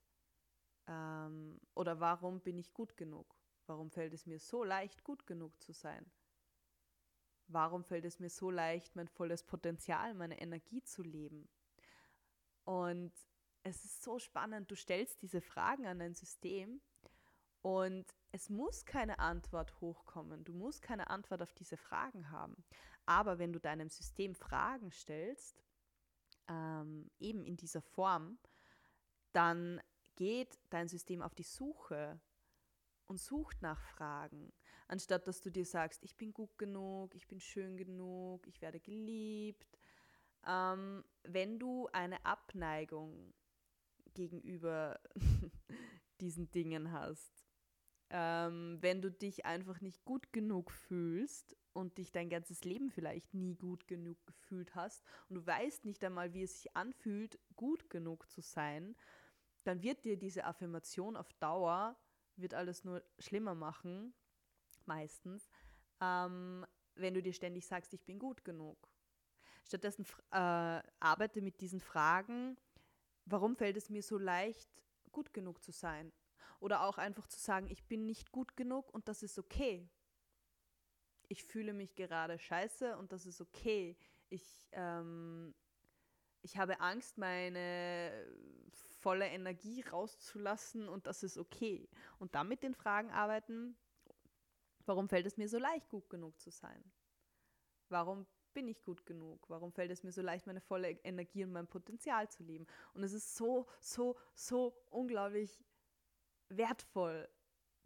ähm, 0.88 1.60
oder 1.74 2.00
warum 2.00 2.42
bin 2.42 2.58
ich 2.58 2.74
gut 2.74 2.96
genug? 2.98 3.36
Warum 3.66 3.90
fällt 3.90 4.14
es 4.14 4.26
mir 4.26 4.40
so 4.40 4.64
leicht, 4.64 5.04
gut 5.04 5.26
genug 5.26 5.62
zu 5.62 5.72
sein? 5.72 6.12
Warum 7.48 7.84
fällt 7.84 8.06
es 8.06 8.20
mir 8.20 8.30
so 8.30 8.52
leicht, 8.52 8.96
mein 8.96 9.08
volles 9.08 9.44
Potenzial, 9.44 10.14
meine 10.14 10.40
Energie 10.40 10.84
zu 10.84 11.02
leben? 11.02 11.50
Und 12.66 13.14
es 13.64 13.84
ist 13.86 14.04
so 14.04 14.20
spannend, 14.20 14.70
du 14.70 14.76
stellst 14.76 15.22
diese 15.22 15.42
Fragen 15.42 15.86
an 15.86 16.00
dein 16.00 16.14
System 16.14 16.82
und 17.64 18.06
es 18.34 18.50
muss 18.50 18.86
keine 18.86 19.20
Antwort 19.20 19.80
hochkommen. 19.80 20.44
Du 20.44 20.54
musst 20.54 20.82
keine 20.82 21.10
Antwort 21.10 21.42
auf 21.42 21.54
diese 21.54 21.78
Fragen 21.78 22.30
haben. 22.30 22.64
Aber 23.06 23.40
wenn 23.40 23.54
du 23.54 23.60
deinem 23.60 23.90
System 23.90 24.36
Fragen 24.36 24.92
stellst, 24.92 25.64
ähm, 26.50 27.10
eben 27.20 27.46
in 27.46 27.56
dieser 27.56 27.82
Form, 27.82 28.38
dann 29.32 29.82
geht 30.16 30.60
dein 30.70 30.90
System 30.90 31.22
auf 31.22 31.36
die 31.36 31.44
Suche 31.44 32.20
und 33.06 33.20
sucht 33.20 33.62
nach 33.62 33.80
Fragen, 33.80 34.52
anstatt 34.90 35.26
dass 35.28 35.40
du 35.40 35.50
dir 35.50 35.66
sagst, 35.66 36.04
ich 36.04 36.18
bin 36.18 36.34
gut 36.34 36.58
genug, 36.58 37.16
ich 37.16 37.28
bin 37.28 37.40
schön 37.40 37.78
genug, 37.78 38.46
ich 38.46 38.62
werde 38.62 38.82
geliebt. 38.82 39.80
Ähm, 40.46 41.06
wenn 41.24 41.60
du 41.60 41.88
eine 41.94 42.26
Abneigung 42.26 43.34
gegenüber 44.14 45.00
diesen 46.20 46.52
Dingen 46.52 46.92
hast, 46.92 47.43
ähm, 48.14 48.78
wenn 48.80 49.02
du 49.02 49.12
dich 49.12 49.46
einfach 49.46 49.82
nicht 49.82 50.06
gut 50.06 50.32
genug 50.32 50.72
fühlst 50.72 51.58
und 51.74 51.98
dich 51.98 52.12
dein 52.12 52.30
ganzes 52.30 52.64
Leben 52.64 52.92
vielleicht 52.92 53.34
nie 53.34 53.56
gut 53.56 53.88
genug 53.88 54.24
gefühlt 54.28 54.76
hast 54.76 55.04
und 55.28 55.36
du 55.36 55.46
weißt 55.48 55.84
nicht 55.84 56.04
einmal, 56.04 56.32
wie 56.34 56.44
es 56.44 56.62
sich 56.62 56.78
anfühlt, 56.78 57.40
gut 57.56 57.90
genug 57.90 58.30
zu 58.30 58.42
sein, 58.42 58.96
dann 59.64 59.82
wird 59.82 60.06
dir 60.06 60.16
diese 60.16 60.46
Affirmation 60.46 61.18
auf 61.18 61.34
Dauer, 61.34 61.98
wird 62.36 62.54
alles 62.54 62.84
nur 62.84 63.04
schlimmer 63.18 63.56
machen, 63.56 64.14
meistens, 64.86 65.50
ähm, 66.00 66.68
wenn 66.94 67.16
du 67.16 67.24
dir 67.24 67.34
ständig 67.34 67.66
sagst, 67.66 67.96
ich 67.96 68.06
bin 68.06 68.20
gut 68.20 68.46
genug. 68.46 68.78
Stattdessen 69.66 70.06
äh, 70.30 70.84
arbeite 71.00 71.42
mit 71.42 71.62
diesen 71.62 71.80
Fragen, 71.80 72.58
warum 73.26 73.56
fällt 73.56 73.78
es 73.78 73.90
mir 73.90 74.04
so 74.04 74.20
leicht, 74.20 74.70
gut 75.12 75.34
genug 75.34 75.64
zu 75.64 75.72
sein? 75.72 76.14
Oder 76.64 76.84
auch 76.84 76.98
einfach 76.98 77.28
zu 77.28 77.42
sagen, 77.42 77.68
ich 77.68 77.84
bin 77.84 78.06
nicht 78.06 78.32
gut 78.32 78.56
genug 78.56 78.94
und 78.94 79.10
das 79.10 79.22
ist 79.22 79.38
okay. 79.38 79.90
Ich 81.28 81.44
fühle 81.44 81.74
mich 81.74 81.94
gerade 81.94 82.40
scheiße 82.40 82.96
und 82.96 83.12
das 83.12 83.26
ist 83.26 83.42
okay. 83.42 83.98
Ich, 84.30 84.70
ähm, 84.72 85.54
ich 86.42 86.58
habe 86.58 86.80
Angst, 86.80 87.18
meine 87.18 88.14
volle 88.72 89.28
Energie 89.28 89.82
rauszulassen 89.82 90.88
und 90.88 91.06
das 91.06 91.22
ist 91.22 91.38
okay. 91.38 91.90
Und 92.18 92.34
dann 92.34 92.48
mit 92.48 92.64
den 92.64 92.76
Fragen 92.76 93.12
arbeiten, 93.12 93.76
warum 94.86 95.10
fällt 95.10 95.26
es 95.26 95.36
mir 95.36 95.50
so 95.50 95.58
leicht, 95.58 95.90
gut 95.90 96.10
genug 96.10 96.40
zu 96.40 96.50
sein? 96.50 96.82
Warum 97.90 98.26
bin 98.54 98.70
ich 98.70 98.82
gut 98.84 99.06
genug? 99.06 99.50
Warum 99.50 99.74
fällt 99.74 99.92
es 99.92 100.02
mir 100.02 100.14
so 100.14 100.22
leicht, 100.22 100.48
meine 100.48 100.62
volle 100.62 100.92
Energie 101.04 101.44
und 101.44 101.52
mein 101.52 101.68
Potenzial 101.68 102.30
zu 102.30 102.42
leben? 102.42 102.68
Und 102.94 103.04
es 103.04 103.12
ist 103.12 103.36
so, 103.36 103.68
so, 103.82 104.16
so 104.34 104.82
unglaublich 104.92 105.62
wertvoll, 106.58 107.30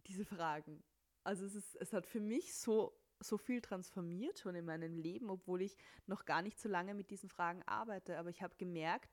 diese 0.06 0.24
Fragen. 0.24 0.82
Also 1.24 1.44
es, 1.44 1.54
ist, 1.54 1.76
es 1.76 1.92
hat 1.92 2.06
für 2.06 2.20
mich 2.20 2.54
so, 2.54 2.98
so 3.20 3.36
viel 3.36 3.60
transformiert 3.60 4.38
schon 4.38 4.54
in 4.54 4.64
meinem 4.64 4.96
Leben, 4.96 5.30
obwohl 5.30 5.62
ich 5.62 5.76
noch 6.06 6.24
gar 6.24 6.42
nicht 6.42 6.58
so 6.58 6.68
lange 6.68 6.94
mit 6.94 7.10
diesen 7.10 7.28
Fragen 7.28 7.62
arbeite. 7.64 8.18
Aber 8.18 8.30
ich 8.30 8.42
habe 8.42 8.54
gemerkt, 8.56 9.12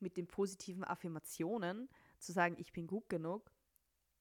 mit 0.00 0.16
den 0.16 0.26
positiven 0.26 0.84
Affirmationen 0.84 1.88
zu 2.18 2.32
sagen, 2.32 2.56
ich 2.58 2.72
bin 2.72 2.86
gut 2.86 3.08
genug, 3.08 3.52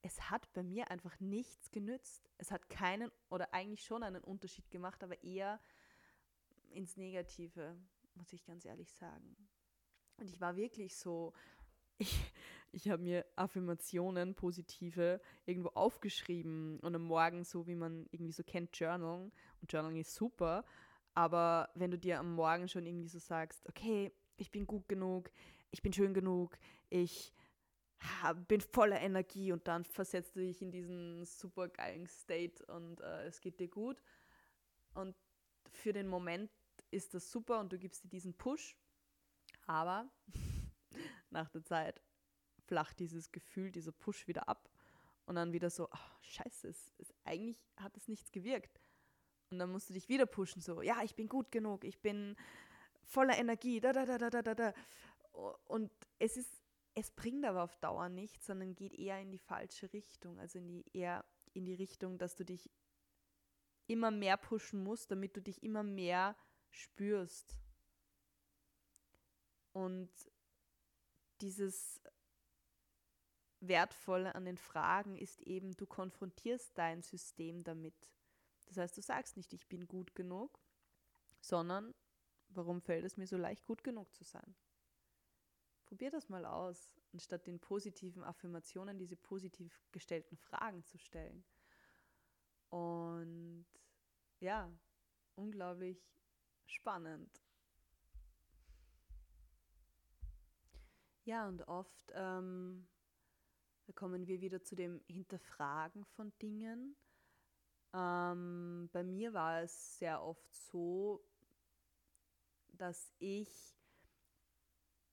es 0.04 0.30
hat 0.30 0.52
bei 0.54 0.64
mir 0.64 0.90
einfach 0.90 1.20
nichts 1.20 1.72
genützt. 1.72 2.30
Es 2.38 2.52
hat 2.52 2.70
keinen 2.70 3.12
oder 3.30 3.54
eigentlich 3.54 3.84
schon 3.84 4.04
einen 4.04 4.24
Unterschied 4.24 4.70
gemacht, 4.72 5.04
aber 5.04 5.24
eher 5.24 5.60
ins 6.72 6.98
Negative, 6.98 7.78
muss 8.16 8.34
ich 8.34 8.44
ganz 8.44 8.66
ehrlich 8.66 8.92
sagen. 8.94 9.36
Und 10.18 10.28
ich 10.28 10.40
war 10.40 10.56
wirklich 10.56 10.96
so, 10.96 11.34
ich, 11.98 12.31
ich 12.72 12.90
habe 12.90 13.02
mir 13.02 13.26
Affirmationen, 13.36 14.36
positive, 14.36 15.22
irgendwo 15.46 15.70
aufgeschrieben 15.70 16.80
und 16.80 16.96
am 16.96 17.04
Morgen, 17.04 17.44
so 17.44 17.68
wie 17.68 17.76
man 17.76 18.08
irgendwie 18.12 18.32
so 18.32 18.44
kennt, 18.44 18.78
Journal. 18.78 19.32
Und 19.62 19.72
Journaling 19.72 20.00
ist 20.00 20.16
super. 20.16 20.66
Aber 21.14 21.70
wenn 21.76 21.92
du 21.92 21.98
dir 21.98 22.20
am 22.20 22.34
Morgen 22.36 22.68
schon 22.68 22.86
irgendwie 22.86 23.10
so 23.10 23.20
sagst, 23.20 23.68
okay, 23.68 24.12
ich 24.38 24.52
bin 24.52 24.66
gut 24.66 24.88
genug, 24.88 25.30
ich 25.72 25.82
bin 25.82 25.92
schön 25.92 26.14
genug, 26.14 26.58
ich 26.90 27.34
bin 28.48 28.62
voller 28.62 29.00
Energie 29.00 29.52
und 29.52 29.68
dann 29.68 29.84
versetzt 29.84 30.36
du 30.36 30.40
dich 30.40 30.62
in 30.62 30.72
diesen 30.72 31.26
super 31.26 31.68
geilen 31.68 32.08
State 32.08 32.66
und 32.66 33.02
äh, 33.02 33.26
es 33.26 33.42
geht 33.42 33.60
dir 33.60 33.68
gut. 33.68 34.02
Und 34.94 35.16
für 35.70 35.94
den 35.94 36.08
Moment 36.08 36.50
ist 36.90 37.14
das 37.14 37.32
super 37.32 37.60
und 37.60 37.72
du 37.72 37.78
gibst 37.78 38.04
dir 38.04 38.10
diesen 38.10 38.34
Push, 38.34 38.76
aber 39.68 40.10
nach 41.30 41.50
der 41.50 41.64
Zeit 41.64 42.02
flacht 42.66 43.00
dieses 43.00 43.32
Gefühl, 43.32 43.72
dieser 43.72 43.92
Push 43.92 44.28
wieder 44.28 44.48
ab 44.48 44.70
und 45.26 45.36
dann 45.36 45.54
wieder 45.54 45.70
so, 45.70 45.88
oh, 45.92 46.20
scheiße, 46.22 46.68
es, 46.68 46.94
es, 46.98 47.14
eigentlich 47.24 47.60
hat 47.78 47.96
es 47.98 48.08
nichts 48.08 48.32
gewirkt. 48.32 48.82
Und 49.50 49.60
dann 49.60 49.72
musst 49.72 49.90
du 49.90 49.94
dich 49.94 50.08
wieder 50.10 50.26
pushen, 50.26 50.62
so, 50.62 50.82
ja, 50.82 51.02
ich 51.04 51.16
bin 51.16 51.28
gut 51.28 51.52
genug, 51.52 51.84
ich 51.84 52.00
bin 52.00 52.36
voller 53.04 53.38
Energie, 53.38 53.80
da, 53.80 53.92
da, 53.92 54.06
da, 54.06 54.18
da, 54.18 54.42
da, 54.42 54.56
da. 54.56 54.74
Und 55.66 55.92
es 56.20 56.38
ist, 56.38 56.64
es 56.96 57.12
bringt 57.12 57.46
aber 57.46 57.64
auf 57.64 57.76
Dauer 57.78 58.10
nichts, 58.10 58.46
sondern 58.46 58.76
geht 58.76 58.94
eher 58.94 59.20
in 59.20 59.32
die 59.32 59.40
falsche 59.40 59.92
Richtung, 59.94 60.40
also 60.40 60.60
in 60.60 60.68
die, 60.68 60.86
eher 60.94 61.26
in 61.54 61.66
die 61.66 61.74
Richtung, 61.74 62.18
dass 62.18 62.36
du 62.36 62.46
dich 62.46 62.70
immer 63.88 64.12
mehr 64.12 64.38
pushen 64.38 64.84
musst, 64.84 65.12
damit 65.12 65.36
du 65.36 65.42
dich 65.42 65.64
immer 65.64 65.84
mehr 65.84 66.36
spürst. 66.70 67.58
Und 69.74 70.10
dieses 71.42 72.02
Wertvolle 73.62 74.36
an 74.36 74.46
den 74.46 74.58
Fragen 74.58 75.18
ist 75.18 75.42
eben, 75.42 75.76
du 75.78 75.86
konfrontierst 75.86 76.78
dein 76.78 77.04
System 77.04 77.64
damit. 77.64 78.12
Das 78.66 78.78
heißt, 78.78 78.98
du 78.98 79.02
sagst 79.02 79.38
nicht, 79.38 79.54
ich 79.54 79.68
bin 79.68 79.88
gut 79.88 80.16
genug, 80.16 80.60
sondern 81.40 81.94
warum 82.50 82.82
fällt 82.82 83.06
es 83.06 83.18
mir 83.18 83.28
so 83.28 83.38
leicht, 83.38 83.64
gut 83.66 83.84
genug 83.84 84.14
zu 84.14 84.24
sein? 84.24 84.56
Probier 85.86 86.10
das 86.10 86.30
mal 86.30 86.46
aus, 86.46 87.00
anstatt 87.14 87.46
den 87.48 87.60
positiven 87.60 88.24
Affirmationen 88.24 88.98
diese 88.98 89.16
positiv 89.16 89.86
gestellten 89.92 90.38
Fragen 90.38 90.84
zu 90.86 90.98
stellen. 90.98 91.44
Und 92.70 93.66
ja, 94.40 94.72
unglaublich 95.36 96.02
spannend. 96.66 97.44
Ja, 101.26 101.48
und 101.48 101.68
oft 101.68 102.12
ähm, 102.16 102.88
kommen 103.94 104.28
wir 104.28 104.42
wieder 104.42 104.62
zu 104.64 104.76
dem 104.76 105.02
Hinterfragen 105.08 106.06
von 106.06 106.32
Dingen. 106.42 106.96
Ähm, 107.94 108.90
bei 108.92 109.04
mir 109.04 109.34
war 109.34 109.62
es 109.62 110.00
sehr 110.00 110.22
oft 110.22 110.54
so, 110.54 111.24
dass 112.74 113.14
ich 113.20 113.76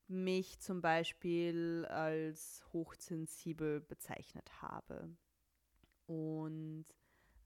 mich 0.07 0.59
zum 0.61 0.81
Beispiel 0.81 1.85
als 1.87 2.65
hochsensibel 2.73 3.81
bezeichnet 3.81 4.63
habe 4.63 5.11
und 6.07 6.87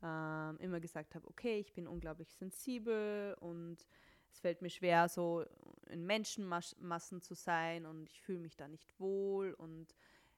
ähm, 0.02 0.58
immer 0.58 0.80
gesagt 0.80 1.14
habe, 1.14 1.26
okay, 1.26 1.58
ich 1.58 1.72
bin 1.72 1.88
unglaublich 1.88 2.32
sensibel 2.34 3.34
und 3.40 3.86
es 4.30 4.40
fällt 4.40 4.62
mir 4.62 4.70
schwer, 4.70 5.08
so 5.08 5.44
in 5.88 6.06
Menschenmassen 6.06 7.20
zu 7.20 7.34
sein 7.34 7.84
und 7.84 8.08
ich 8.08 8.20
fühle 8.22 8.38
mich 8.38 8.56
da 8.56 8.68
nicht 8.68 8.98
wohl 8.98 9.52
und 9.54 9.94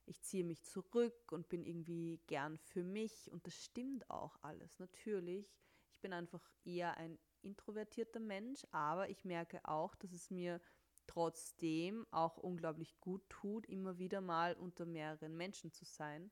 ich 0.06 0.22
ziehe 0.22 0.44
mich 0.44 0.62
zurück 0.62 1.32
und 1.32 1.48
bin 1.48 1.64
irgendwie 1.64 2.20
gern 2.26 2.58
für 2.58 2.82
mich 2.82 3.30
und 3.32 3.46
das 3.46 3.54
stimmt 3.64 4.08
auch 4.10 4.36
alles, 4.42 4.78
natürlich. 4.78 5.52
Ich 5.90 6.00
bin 6.00 6.12
einfach 6.12 6.42
eher 6.64 6.96
ein 6.96 7.18
introvertierter 7.42 8.20
Mensch, 8.20 8.66
aber 8.70 9.08
ich 9.08 9.24
merke 9.24 9.60
auch, 9.64 9.94
dass 9.94 10.12
es 10.12 10.30
mir 10.30 10.60
trotzdem 11.06 12.06
auch 12.10 12.38
unglaublich 12.38 12.98
gut 13.00 13.28
tut, 13.28 13.66
immer 13.66 13.98
wieder 13.98 14.20
mal 14.20 14.54
unter 14.54 14.86
mehreren 14.86 15.36
Menschen 15.36 15.70
zu 15.72 15.84
sein. 15.84 16.30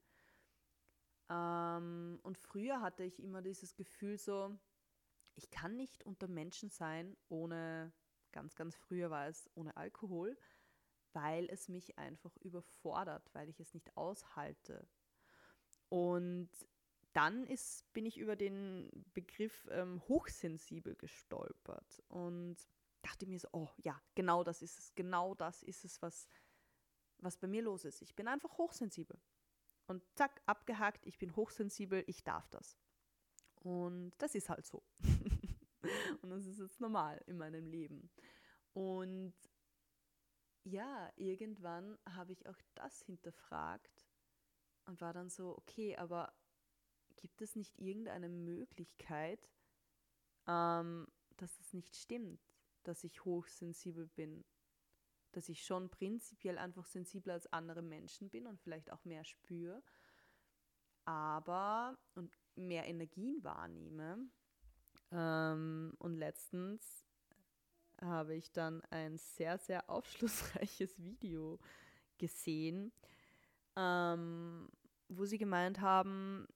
Ähm, 1.28 2.18
und 2.22 2.38
früher 2.38 2.80
hatte 2.80 3.04
ich 3.04 3.22
immer 3.22 3.42
dieses 3.42 3.74
Gefühl 3.74 4.18
so, 4.18 4.58
ich 5.34 5.50
kann 5.50 5.76
nicht 5.76 6.04
unter 6.04 6.28
Menschen 6.28 6.68
sein 6.68 7.16
ohne, 7.28 7.92
ganz, 8.32 8.54
ganz 8.54 8.76
früher 8.76 9.10
war 9.10 9.28
es 9.28 9.50
ohne 9.54 9.76
Alkohol, 9.76 10.36
weil 11.14 11.48
es 11.50 11.68
mich 11.68 11.98
einfach 11.98 12.36
überfordert, 12.38 13.28
weil 13.34 13.48
ich 13.48 13.60
es 13.60 13.74
nicht 13.74 13.96
aushalte. 13.96 14.86
Und 15.88 16.50
dann 17.12 17.44
ist, 17.46 17.92
bin 17.92 18.06
ich 18.06 18.16
über 18.16 18.36
den 18.36 18.90
Begriff 19.12 19.68
ähm, 19.70 20.02
hochsensibel 20.08 20.94
gestolpert 20.96 22.02
und 22.08 22.56
dachte 23.02 23.26
mir 23.26 23.38
so, 23.38 23.48
oh 23.52 23.68
ja, 23.78 24.00
genau 24.14 24.44
das 24.44 24.62
ist 24.62 24.78
es, 24.78 24.94
genau 24.94 25.34
das 25.34 25.62
ist 25.62 25.84
es, 25.84 26.00
was, 26.00 26.26
was 27.18 27.36
bei 27.36 27.46
mir 27.46 27.62
los 27.62 27.84
ist. 27.84 28.00
Ich 28.02 28.14
bin 28.14 28.28
einfach 28.28 28.56
hochsensibel. 28.56 29.20
Und 29.86 30.02
zack, 30.14 30.40
abgehakt, 30.46 31.06
ich 31.06 31.18
bin 31.18 31.36
hochsensibel, 31.36 32.04
ich 32.06 32.24
darf 32.24 32.48
das. 32.48 32.78
Und 33.56 34.12
das 34.18 34.34
ist 34.34 34.48
halt 34.48 34.64
so. 34.64 34.82
und 36.22 36.30
das 36.30 36.46
ist 36.46 36.58
jetzt 36.58 36.80
normal 36.80 37.20
in 37.26 37.36
meinem 37.36 37.66
Leben. 37.66 38.10
Und 38.72 39.34
ja, 40.64 41.10
irgendwann 41.16 41.98
habe 42.08 42.32
ich 42.32 42.46
auch 42.48 42.58
das 42.74 43.02
hinterfragt 43.02 44.06
und 44.86 45.00
war 45.00 45.12
dann 45.12 45.28
so, 45.28 45.56
okay, 45.56 45.96
aber 45.96 46.32
gibt 47.16 47.42
es 47.42 47.56
nicht 47.56 47.78
irgendeine 47.78 48.28
Möglichkeit, 48.28 49.50
ähm, 50.46 51.06
dass 51.36 51.56
das 51.56 51.72
nicht 51.72 51.96
stimmt, 51.96 52.40
dass 52.82 53.04
ich 53.04 53.24
hochsensibel 53.24 54.06
bin? 54.08 54.44
Dass 55.32 55.48
ich 55.48 55.64
schon 55.64 55.88
prinzipiell 55.88 56.58
einfach 56.58 56.84
sensibler 56.86 57.34
als 57.34 57.52
andere 57.52 57.82
Menschen 57.82 58.28
bin 58.28 58.46
und 58.46 58.60
vielleicht 58.60 58.92
auch 58.92 59.04
mehr 59.04 59.24
spüre, 59.24 59.82
aber 61.04 61.98
und 62.14 62.36
mehr 62.54 62.86
Energien 62.86 63.42
wahrnehme. 63.42 64.28
Ähm, 65.10 65.94
und 65.98 66.16
letztens 66.16 67.06
habe 68.02 68.34
ich 68.34 68.52
dann 68.52 68.82
ein 68.90 69.18
sehr, 69.18 69.58
sehr 69.58 69.88
aufschlussreiches 69.90 70.98
Video 71.02 71.58
gesehen, 72.18 72.92
ähm, 73.76 74.68
wo 75.08 75.24
sie 75.24 75.38
gemeint 75.38 75.80
haben, 75.80 76.46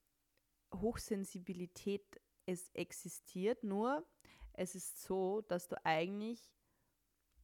Hochsensibilität 0.74 2.20
es 2.46 2.70
existiert, 2.70 3.64
nur 3.64 4.06
es 4.52 4.74
ist 4.74 5.02
so, 5.02 5.42
dass 5.42 5.68
du 5.68 5.76
eigentlich 5.84 6.50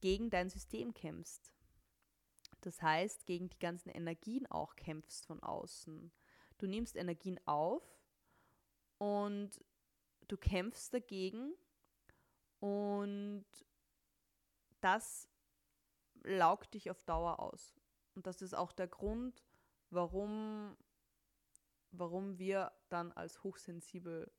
gegen 0.01 0.29
dein 0.29 0.49
System 0.49 0.93
kämpfst. 0.93 1.53
Das 2.61 2.81
heißt, 2.81 3.25
gegen 3.25 3.49
die 3.49 3.59
ganzen 3.59 3.89
Energien 3.89 4.45
auch 4.47 4.75
kämpfst 4.75 5.25
von 5.25 5.41
außen. 5.43 6.11
Du 6.57 6.67
nimmst 6.67 6.95
Energien 6.95 7.39
auf 7.45 7.83
und 8.97 9.51
du 10.27 10.37
kämpfst 10.37 10.93
dagegen 10.93 11.53
und 12.59 13.45
das 14.83 15.29
laugt 16.23 16.73
dich 16.73 16.91
auf 16.91 17.03
Dauer 17.03 17.39
aus. 17.39 17.73
Und 18.15 18.27
das 18.27 18.41
ist 18.41 18.53
auch 18.53 18.71
der 18.71 18.87
Grund, 18.87 19.43
warum, 19.89 20.77
warum 21.91 22.37
wir 22.37 22.71
dann 22.89 23.11
als 23.11 23.43
hochsensibel 23.43 24.31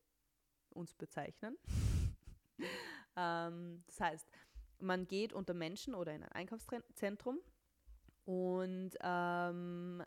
uns 0.71 0.95
bezeichnen. 0.95 1.57
ähm, 3.17 3.83
das 3.87 4.01
heißt, 4.01 4.31
man 4.81 5.07
geht 5.07 5.33
unter 5.33 5.55
Menschen 5.55 5.95
oder 5.95 6.15
in 6.15 6.23
ein 6.23 6.33
Einkaufszentrum 6.33 7.39
und 8.25 8.91
ähm, 9.01 10.05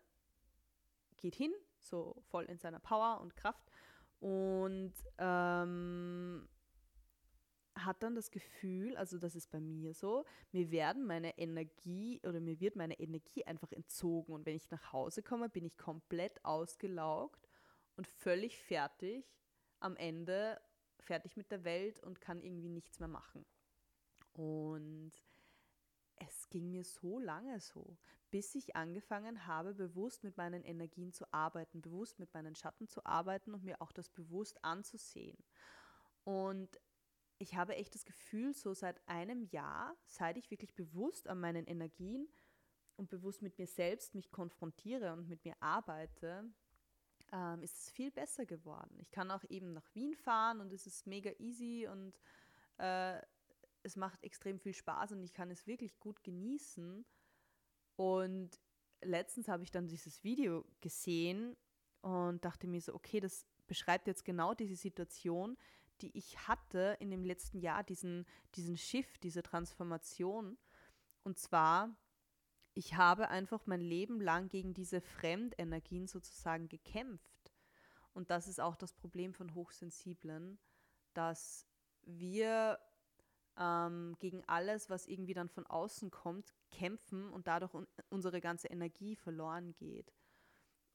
geht 1.17 1.35
hin, 1.35 1.53
so 1.79 2.21
voll 2.29 2.45
in 2.45 2.59
seiner 2.59 2.79
Power 2.79 3.19
und 3.21 3.35
Kraft 3.35 3.71
und 4.19 4.93
ähm, 5.17 6.47
hat 7.85 8.03
dann 8.03 8.15
das 8.15 8.31
Gefühl, 8.31 8.95
also 8.97 9.17
das 9.17 9.35
ist 9.35 9.51
bei 9.51 9.59
mir 9.59 9.93
so, 9.93 10.25
mir 10.51 10.71
werden 10.71 11.05
meine 11.05 11.37
Energie 11.37 12.19
oder 12.23 12.39
mir 12.39 12.59
wird 12.59 12.75
meine 12.75 12.99
Energie 12.99 13.45
einfach 13.45 13.71
entzogen 13.71 14.33
und 14.33 14.45
wenn 14.45 14.55
ich 14.55 14.69
nach 14.71 14.93
Hause 14.93 15.23
komme, 15.23 15.49
bin 15.49 15.65
ich 15.65 15.77
komplett 15.77 16.43
ausgelaugt 16.43 17.47
und 17.95 18.07
völlig 18.07 18.57
fertig 18.57 19.25
am 19.79 19.95
Ende, 19.95 20.59
fertig 20.99 21.37
mit 21.37 21.51
der 21.51 21.63
Welt 21.63 21.99
und 22.01 22.21
kann 22.21 22.41
irgendwie 22.41 22.69
nichts 22.69 22.99
mehr 22.99 23.09
machen. 23.09 23.45
Und 24.33 25.11
es 26.17 26.49
ging 26.49 26.71
mir 26.71 26.83
so 26.83 27.19
lange 27.19 27.59
so, 27.59 27.97
bis 28.29 28.55
ich 28.55 28.75
angefangen 28.75 29.47
habe, 29.47 29.73
bewusst 29.73 30.23
mit 30.23 30.37
meinen 30.37 30.63
Energien 30.63 31.13
zu 31.13 31.31
arbeiten, 31.31 31.81
bewusst 31.81 32.19
mit 32.19 32.33
meinen 32.33 32.55
Schatten 32.55 32.87
zu 32.87 33.05
arbeiten 33.05 33.53
und 33.53 33.63
mir 33.63 33.81
auch 33.81 33.91
das 33.91 34.09
bewusst 34.09 34.63
anzusehen. 34.63 35.37
Und 36.23 36.79
ich 37.39 37.55
habe 37.55 37.75
echt 37.75 37.93
das 37.95 38.05
Gefühl, 38.05 38.53
so 38.53 38.73
seit 38.73 39.01
einem 39.07 39.43
Jahr, 39.43 39.95
seit 40.05 40.37
ich 40.37 40.49
wirklich 40.49 40.73
bewusst 40.73 41.27
an 41.27 41.39
meinen 41.39 41.65
Energien 41.65 42.27
und 42.95 43.09
bewusst 43.09 43.41
mit 43.41 43.57
mir 43.57 43.67
selbst 43.67 44.15
mich 44.15 44.31
konfrontiere 44.31 45.13
und 45.13 45.27
mit 45.27 45.45
mir 45.45 45.55
arbeite, 45.59 46.45
ähm, 47.31 47.61
ist 47.61 47.77
es 47.77 47.89
viel 47.91 48.11
besser 48.11 48.45
geworden. 48.45 48.97
Ich 48.99 49.11
kann 49.11 49.31
auch 49.31 49.43
eben 49.49 49.73
nach 49.73 49.93
Wien 49.93 50.15
fahren 50.15 50.61
und 50.61 50.73
es 50.73 50.87
ist 50.87 51.05
mega 51.05 51.31
easy 51.39 51.87
und 51.87 52.19
äh, 52.77 53.21
es 53.83 53.95
macht 53.95 54.23
extrem 54.23 54.59
viel 54.59 54.73
Spaß 54.73 55.11
und 55.11 55.23
ich 55.23 55.33
kann 55.33 55.51
es 55.51 55.67
wirklich 55.67 55.99
gut 55.99 56.23
genießen. 56.23 57.05
Und 57.95 58.59
letztens 59.01 59.47
habe 59.47 59.63
ich 59.63 59.71
dann 59.71 59.87
dieses 59.87 60.23
Video 60.23 60.65
gesehen 60.81 61.55
und 62.01 62.43
dachte 62.43 62.67
mir 62.67 62.81
so, 62.81 62.93
okay, 62.93 63.19
das 63.19 63.45
beschreibt 63.67 64.07
jetzt 64.07 64.25
genau 64.25 64.53
diese 64.53 64.75
Situation, 64.75 65.57
die 66.01 66.15
ich 66.17 66.47
hatte 66.47 66.97
in 66.99 67.09
dem 67.09 67.23
letzten 67.23 67.59
Jahr, 67.59 67.83
diesen, 67.83 68.25
diesen 68.55 68.77
Shift, 68.77 69.23
diese 69.23 69.43
Transformation. 69.43 70.57
Und 71.23 71.37
zwar, 71.37 71.95
ich 72.73 72.95
habe 72.95 73.29
einfach 73.29 73.65
mein 73.65 73.81
Leben 73.81 74.21
lang 74.21 74.49
gegen 74.49 74.73
diese 74.73 75.01
Fremdenergien 75.01 76.07
sozusagen 76.07 76.69
gekämpft. 76.69 77.53
Und 78.13 78.31
das 78.31 78.47
ist 78.47 78.59
auch 78.59 78.75
das 78.75 78.93
Problem 78.93 79.33
von 79.33 79.53
Hochsensiblen, 79.53 80.59
dass 81.13 81.67
wir 82.03 82.79
ähm, 83.57 84.15
gegen 84.19 84.43
alles, 84.47 84.89
was 84.89 85.07
irgendwie 85.07 85.33
dann 85.33 85.49
von 85.49 85.65
außen 85.65 86.11
kommt, 86.11 86.53
kämpfen 86.71 87.29
und 87.29 87.47
dadurch 87.47 87.73
un 87.73 87.87
unsere 88.09 88.41
ganze 88.41 88.67
Energie 88.67 89.15
verloren 89.15 89.73
geht. 89.73 90.13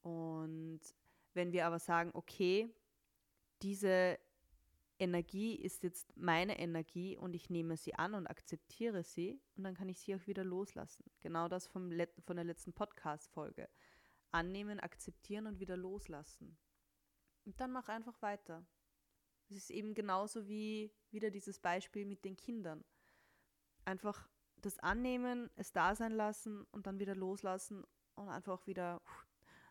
Und 0.00 0.80
wenn 1.34 1.52
wir 1.52 1.66
aber 1.66 1.78
sagen, 1.78 2.10
okay, 2.14 2.74
diese 3.62 4.18
Energie 5.02 5.56
ist 5.56 5.82
jetzt 5.82 6.16
meine 6.16 6.58
Energie 6.60 7.16
und 7.16 7.34
ich 7.34 7.50
nehme 7.50 7.76
sie 7.76 7.94
an 7.94 8.14
und 8.14 8.28
akzeptiere 8.28 9.02
sie 9.02 9.42
und 9.56 9.64
dann 9.64 9.74
kann 9.74 9.88
ich 9.88 9.98
sie 9.98 10.14
auch 10.14 10.26
wieder 10.28 10.44
loslassen. 10.44 11.10
Genau 11.18 11.48
das 11.48 11.66
vom 11.66 11.90
von 12.24 12.36
der 12.36 12.44
letzten 12.44 12.72
Podcast-Folge. 12.72 13.68
Annehmen, 14.30 14.78
akzeptieren 14.78 15.48
und 15.48 15.58
wieder 15.58 15.76
loslassen. 15.76 16.56
Und 17.44 17.60
dann 17.60 17.72
mach 17.72 17.88
einfach 17.88 18.22
weiter. 18.22 18.64
Es 19.50 19.56
ist 19.56 19.70
eben 19.70 19.92
genauso 19.92 20.46
wie 20.46 20.94
wieder 21.10 21.30
dieses 21.30 21.58
Beispiel 21.58 22.06
mit 22.06 22.24
den 22.24 22.36
Kindern. 22.36 22.84
Einfach 23.84 24.28
das 24.56 24.78
annehmen, 24.78 25.50
es 25.56 25.72
da 25.72 25.96
sein 25.96 26.12
lassen 26.12 26.64
und 26.70 26.86
dann 26.86 27.00
wieder 27.00 27.16
loslassen 27.16 27.84
und 28.14 28.28
einfach 28.28 28.66
wieder 28.68 29.02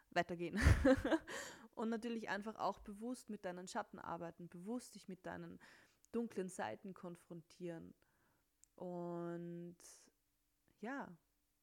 weitergehen. 0.10 0.60
und 1.74 1.90
natürlich 1.90 2.30
einfach 2.30 2.56
auch 2.56 2.80
bewusst 2.80 3.30
mit 3.30 3.46
deinen 3.46 3.68
Schatten 3.68 4.00
arbeiten, 4.00 4.50
bewusst 4.50 4.96
dich 4.96 5.08
mit 5.08 5.26
deinen 5.26 5.60
dunklen 6.12 6.50
Seiten 6.50 6.94
konfrontieren. 6.94 7.94
Und 8.76 9.78
ja, 10.80 11.08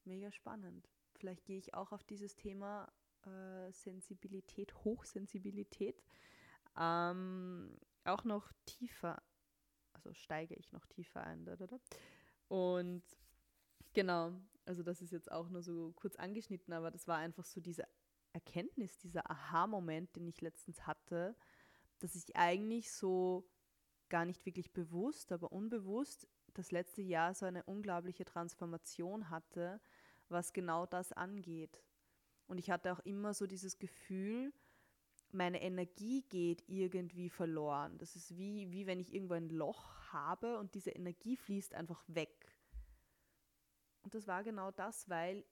mega 0.05 0.33
spannend. 0.33 0.89
Vielleicht 1.15 1.45
gehe 1.45 1.59
ich 1.59 1.75
auch 1.75 1.93
auf 1.93 2.05
dieses 2.05 2.37
Thema 2.37 2.93
äh, 3.27 3.73
Sensibilität, 3.73 4.75
Hochsensibilität 4.85 6.03
ähm, 6.79 7.77
auch 8.05 8.25
noch 8.25 8.53
tiefer, 8.65 9.21
also 9.93 10.13
steige 10.15 10.55
ich 10.55 10.73
noch 10.73 10.87
tiefer 10.87 11.23
ein. 11.25 11.45
Da, 11.45 11.57
da, 11.57 11.67
da. 11.67 11.79
Und 12.49 13.03
genau, 13.93 14.33
also 14.65 14.83
das 14.83 15.03
ist 15.03 15.13
jetzt 15.13 15.31
auch 15.31 15.49
nur 15.49 15.63
so 15.63 15.93
kurz 15.97 16.17
angeschnitten, 16.17 16.73
aber 16.73 16.91
das 16.91 17.09
war 17.09 17.19
einfach 17.19 17.45
so 17.45 17.61
diese 17.61 17.87
Erkenntnis, 18.39 18.99
dieser 18.99 19.29
Aha-Moment, 19.31 20.15
den 20.15 20.29
ich 20.29 20.41
letztens 20.41 20.87
hatte, 20.87 21.37
dass 21.99 22.15
ich 22.15 22.37
eigentlich 22.37 22.93
so 22.93 23.49
gar 24.09 24.25
nicht 24.25 24.47
wirklich 24.47 24.73
bewusst, 24.73 25.33
aber 25.33 25.53
unbewusst 25.53 26.29
das 26.55 26.71
letzte 26.71 27.03
Jahr 27.03 27.35
so 27.35 27.47
eine 27.47 27.65
unglaubliche 27.65 28.25
Transformation 28.25 29.29
hatte, 29.31 29.81
was 30.29 30.53
genau 30.53 30.87
das 30.87 31.13
angeht. 31.13 31.83
Und 32.47 32.59
ich 32.59 32.71
hatte 32.71 32.93
auch 32.93 33.01
immer 33.01 33.35
so 33.35 33.47
dieses 33.47 33.79
Gefühl, 33.79 34.53
meine 35.31 35.61
Energie 35.61 36.23
geht 36.23 36.65
irgendwie 36.69 37.29
verloren. 37.29 37.99
Das 37.99 38.17
ist 38.17 38.37
wie, 38.37 38.71
wie 38.71 38.87
wenn 38.87 39.01
ich 39.01 39.13
irgendwo 39.13 39.35
ein 39.35 39.51
Loch 39.51 40.13
habe 40.13 40.59
und 40.59 40.75
diese 40.75 40.91
Energie 40.91 41.37
fließt 41.37 41.75
einfach 41.75 42.03
weg. 42.07 42.57
Und 44.03 44.15
das 44.15 44.27
war 44.27 44.43
genau 44.43 44.71
das, 44.71 45.09
weil 45.09 45.45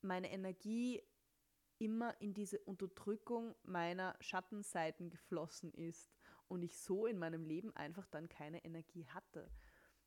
meine 0.00 0.30
Energie 0.30 1.02
immer 1.78 2.20
in 2.20 2.34
diese 2.34 2.58
Unterdrückung 2.60 3.54
meiner 3.62 4.16
Schattenseiten 4.20 5.10
geflossen 5.10 5.72
ist 5.72 6.10
und 6.48 6.62
ich 6.62 6.78
so 6.78 7.06
in 7.06 7.18
meinem 7.18 7.44
Leben 7.44 7.74
einfach 7.76 8.06
dann 8.06 8.28
keine 8.28 8.64
Energie 8.64 9.06
hatte. 9.06 9.50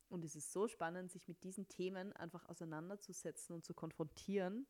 Und 0.08 0.24
es 0.24 0.36
ist 0.36 0.52
so 0.52 0.68
spannend, 0.68 1.10
sich 1.10 1.26
mit 1.26 1.42
diesen 1.42 1.68
Themen 1.68 2.12
einfach 2.12 2.46
auseinanderzusetzen 2.46 3.54
und 3.54 3.64
zu 3.64 3.72
konfrontieren 3.72 4.66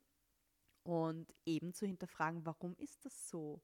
und 0.83 1.33
eben 1.45 1.73
zu 1.73 1.85
hinterfragen, 1.85 2.45
warum 2.45 2.75
ist 2.77 3.03
das 3.05 3.27
so? 3.27 3.61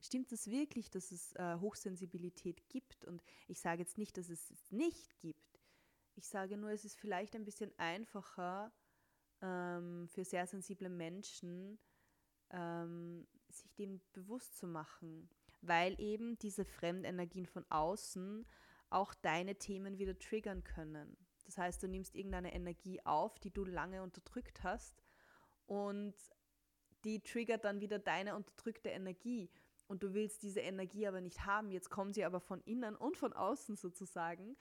Stimmt 0.00 0.32
es 0.32 0.50
wirklich, 0.50 0.90
dass 0.90 1.12
es 1.12 1.32
äh, 1.36 1.56
Hochsensibilität 1.60 2.68
gibt? 2.68 3.04
Und 3.04 3.22
ich 3.46 3.60
sage 3.60 3.80
jetzt 3.80 3.98
nicht, 3.98 4.16
dass 4.16 4.28
es 4.28 4.50
es 4.50 4.70
nicht 4.72 5.18
gibt. 5.20 5.60
Ich 6.14 6.26
sage 6.26 6.56
nur, 6.56 6.70
es 6.70 6.84
ist 6.84 6.96
vielleicht 6.96 7.36
ein 7.36 7.44
bisschen 7.44 7.72
einfacher 7.78 8.72
ähm, 9.40 10.08
für 10.08 10.24
sehr 10.24 10.46
sensible 10.46 10.88
Menschen, 10.88 11.78
ähm, 12.52 13.26
sich 13.50 13.72
dem 13.74 14.00
bewusst 14.12 14.56
zu 14.56 14.66
machen, 14.66 15.28
weil 15.60 16.00
eben 16.00 16.38
diese 16.38 16.64
Fremdenergien 16.64 17.46
von 17.46 17.64
außen 17.70 18.46
auch 18.90 19.14
deine 19.14 19.56
Themen 19.56 19.98
wieder 19.98 20.18
triggern 20.18 20.62
können. 20.64 21.16
Das 21.46 21.58
heißt, 21.58 21.82
du 21.82 21.88
nimmst 21.88 22.14
irgendeine 22.14 22.54
Energie 22.54 23.04
auf, 23.04 23.38
die 23.38 23.50
du 23.50 23.64
lange 23.64 24.02
unterdrückt 24.02 24.62
hast 24.62 25.02
und 25.66 26.14
die 27.04 27.20
triggert 27.20 27.64
dann 27.64 27.80
wieder 27.80 27.98
deine 27.98 28.36
unterdrückte 28.36 28.90
Energie 28.90 29.50
und 29.88 30.02
du 30.02 30.14
willst 30.14 30.42
diese 30.42 30.60
Energie 30.60 31.06
aber 31.06 31.20
nicht 31.20 31.44
haben. 31.44 31.70
Jetzt 31.70 31.90
kommt 31.90 32.14
sie 32.14 32.24
aber 32.24 32.40
von 32.40 32.62
innen 32.62 32.96
und 32.96 33.16
von 33.16 33.32
außen 33.32 33.76
sozusagen 33.76 34.56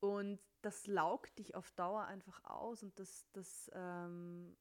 und 0.00 0.38
das 0.62 0.86
laugt 0.86 1.38
dich 1.38 1.54
auf 1.54 1.72
Dauer 1.72 2.04
einfach 2.04 2.44
aus 2.44 2.82
und 2.82 2.98
das, 2.98 3.26
das, 3.32 3.70
ähm, 3.74 4.56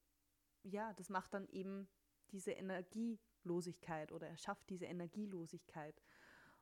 ja, 0.63 0.93
das 0.93 1.09
macht 1.09 1.33
dann 1.33 1.47
eben 1.49 1.87
diese 2.31 2.51
Energielosigkeit 2.51 4.11
oder 4.11 4.27
er 4.27 4.37
schafft 4.37 4.69
diese 4.69 4.85
Energielosigkeit. 4.85 6.01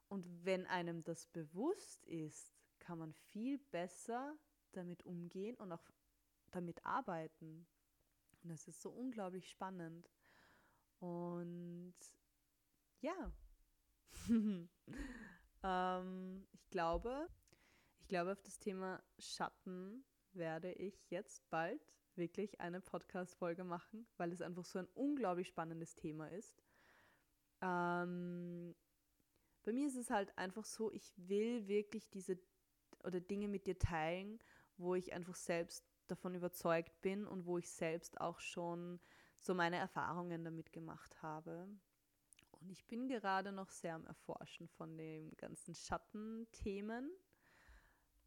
Und 0.08 0.26
wenn 0.45 0.65
einem 0.67 1.04
das 1.04 1.28
bewusst 1.28 2.06
ist, 2.06 2.54
kann 2.80 2.99
man 2.99 3.13
viel 3.13 3.58
besser 3.58 4.38
damit 4.73 5.06
umgehen 5.06 5.56
und 5.56 5.71
auch 5.71 5.89
damit 6.52 6.86
arbeiten. 6.86 7.67
Und 8.41 8.49
das 8.49 8.67
ist 8.67 8.82
so 8.82 8.91
unglaublich 8.91 9.49
spannend. 9.49 10.10
Und 10.99 11.95
ja, 13.02 13.32
Ähm, 15.63 16.45
ich 16.52 16.69
glaube, 16.69 17.30
ich 18.02 18.08
glaube, 18.08 18.34
auf 18.34 18.41
das 18.41 18.60
Thema 18.60 19.02
Schatten 19.17 20.04
werde 20.34 20.73
ich 20.73 21.10
jetzt 21.10 21.49
bald 21.49 21.82
wirklich 22.17 22.60
eine 22.62 22.82
Podcast-Folge 22.82 23.63
machen, 23.63 24.08
weil 24.17 24.32
es 24.32 24.41
einfach 24.41 24.65
so 24.65 24.80
ein 24.80 24.88
unglaublich 24.93 25.47
spannendes 25.47 25.95
Thema 25.95 26.28
ist. 26.28 26.63
Ähm, 27.62 28.76
bei 29.63 29.71
mir 29.71 29.88
ist 29.88 29.95
es 29.95 30.10
halt 30.10 30.38
einfach 30.38 30.65
so, 30.65 30.91
ich 30.91 31.13
will 31.15 31.67
wirklich 31.67 32.10
diese 32.10 32.38
oder 33.04 33.19
Dinge 33.19 33.47
mit 33.47 33.67
dir 33.67 33.78
teilen, 33.78 34.39
wo 34.78 34.95
ich 34.95 35.13
einfach 35.13 35.36
selbst 35.36 35.86
davon 36.08 36.36
überzeugt 36.36 37.02
bin 37.02 37.26
und 37.26 37.45
wo 37.45 37.58
ich 37.58 37.69
selbst 37.69 38.19
auch 38.19 38.39
schon 38.39 38.99
so 39.39 39.54
meine 39.54 39.78
Erfahrungen 39.78 40.43
damit 40.43 40.71
gemacht 40.71 41.21
habe. 41.21 41.67
Und 42.52 42.69
ich 42.69 42.86
bin 42.88 43.08
gerade 43.08 43.52
noch 43.52 43.69
sehr 43.69 43.95
am 43.95 44.06
Erforschen 44.06 44.67
von 44.69 44.97
den 44.97 45.36
ganzen 45.38 45.76
Schattenthemen. 45.76 47.12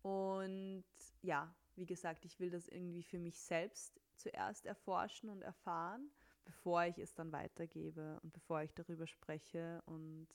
Und 0.02 0.84
ja, 1.22 1.54
wie 1.76 1.86
gesagt, 1.86 2.24
ich 2.24 2.40
will 2.40 2.50
das 2.50 2.68
irgendwie 2.68 3.02
für 3.02 3.18
mich 3.18 3.38
selbst 3.38 4.00
zuerst 4.16 4.66
erforschen 4.66 5.28
und 5.28 5.42
erfahren, 5.42 6.10
bevor 6.44 6.84
ich 6.84 6.98
es 6.98 7.14
dann 7.14 7.32
weitergebe 7.32 8.18
und 8.22 8.32
bevor 8.32 8.62
ich 8.62 8.72
darüber 8.74 9.06
spreche. 9.06 9.82
Und 9.86 10.28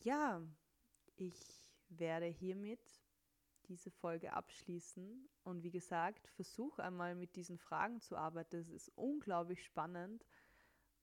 ja, 0.00 0.40
ich 1.16 1.68
werde 1.88 2.26
hiermit 2.26 2.80
diese 3.68 3.90
Folge 3.90 4.32
abschließen. 4.32 5.28
Und 5.44 5.62
wie 5.62 5.70
gesagt, 5.70 6.28
versuch 6.28 6.78
einmal 6.78 7.14
mit 7.14 7.36
diesen 7.36 7.58
Fragen 7.58 8.00
zu 8.00 8.16
arbeiten. 8.16 8.56
Es 8.56 8.70
ist 8.70 8.90
unglaublich 8.96 9.64
spannend. 9.64 10.24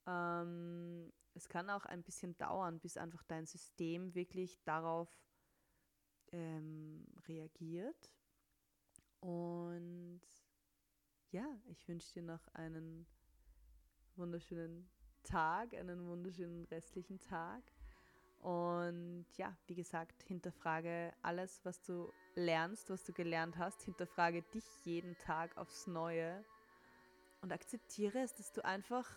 Ähm, 0.06 1.12
es 1.34 1.48
kann 1.48 1.70
auch 1.70 1.86
ein 1.86 2.04
bisschen 2.04 2.38
dauern, 2.38 2.80
bis 2.80 2.98
einfach 2.98 3.24
dein 3.24 3.46
System 3.46 4.14
wirklich 4.16 4.62
darauf 4.64 5.10
ähm, 6.32 7.06
reagiert. 7.28 8.14
Und 9.22 10.22
ja, 11.32 11.46
ich 11.68 11.88
wünsche 11.88 12.14
dir 12.14 12.24
noch 12.24 12.48
einen 12.54 13.06
wunderschönen 14.16 14.90
Tag, 15.24 15.74
einen 15.74 16.08
wunderschönen 16.08 16.66
restlichen 16.66 17.20
Tag. 17.20 17.64
Und 18.42 19.26
ja, 19.36 19.56
wie 19.68 19.76
gesagt, 19.76 20.24
hinterfrage 20.24 21.14
alles, 21.22 21.60
was 21.66 21.82
du 21.82 22.12
lernst, 22.36 22.90
was 22.90 23.04
du 23.04 23.12
gelernt 23.12 23.58
hast. 23.58 23.84
Hinterfrage 23.84 24.44
dich 24.54 24.64
jeden 24.86 25.18
Tag 25.18 25.58
aufs 25.58 25.88
Neue 25.88 26.44
und 27.42 27.52
akzeptiere 27.52 28.20
es, 28.20 28.34
dass 28.36 28.52
du 28.52 28.64
einfach, 28.64 29.10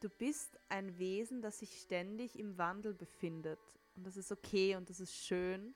du 0.00 0.08
bist 0.08 0.58
ein 0.68 0.98
Wesen, 0.98 1.42
das 1.42 1.58
sich 1.58 1.78
ständig 1.80 2.38
im 2.38 2.56
Wandel 2.58 2.94
befindet. 2.94 3.60
Und 3.96 4.06
das 4.06 4.16
ist 4.16 4.32
okay 4.32 4.76
und 4.76 4.88
das 4.90 5.00
ist 5.00 5.14
schön. 5.14 5.74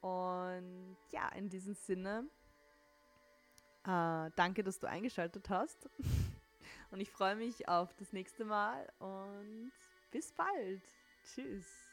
Und 0.00 0.96
ja, 1.10 1.28
in 1.30 1.48
diesem 1.48 1.74
Sinne, 1.74 2.28
äh, 3.84 4.30
danke, 4.36 4.62
dass 4.62 4.78
du 4.78 4.86
eingeschaltet 4.86 5.48
hast. 5.50 5.88
und 6.90 7.00
ich 7.00 7.10
freue 7.10 7.36
mich 7.36 7.68
auf 7.68 7.94
das 7.94 8.12
nächste 8.12 8.44
Mal 8.44 8.86
und 8.98 9.72
bis 10.10 10.32
bald. 10.32 10.82
Tschüss. 11.24 11.87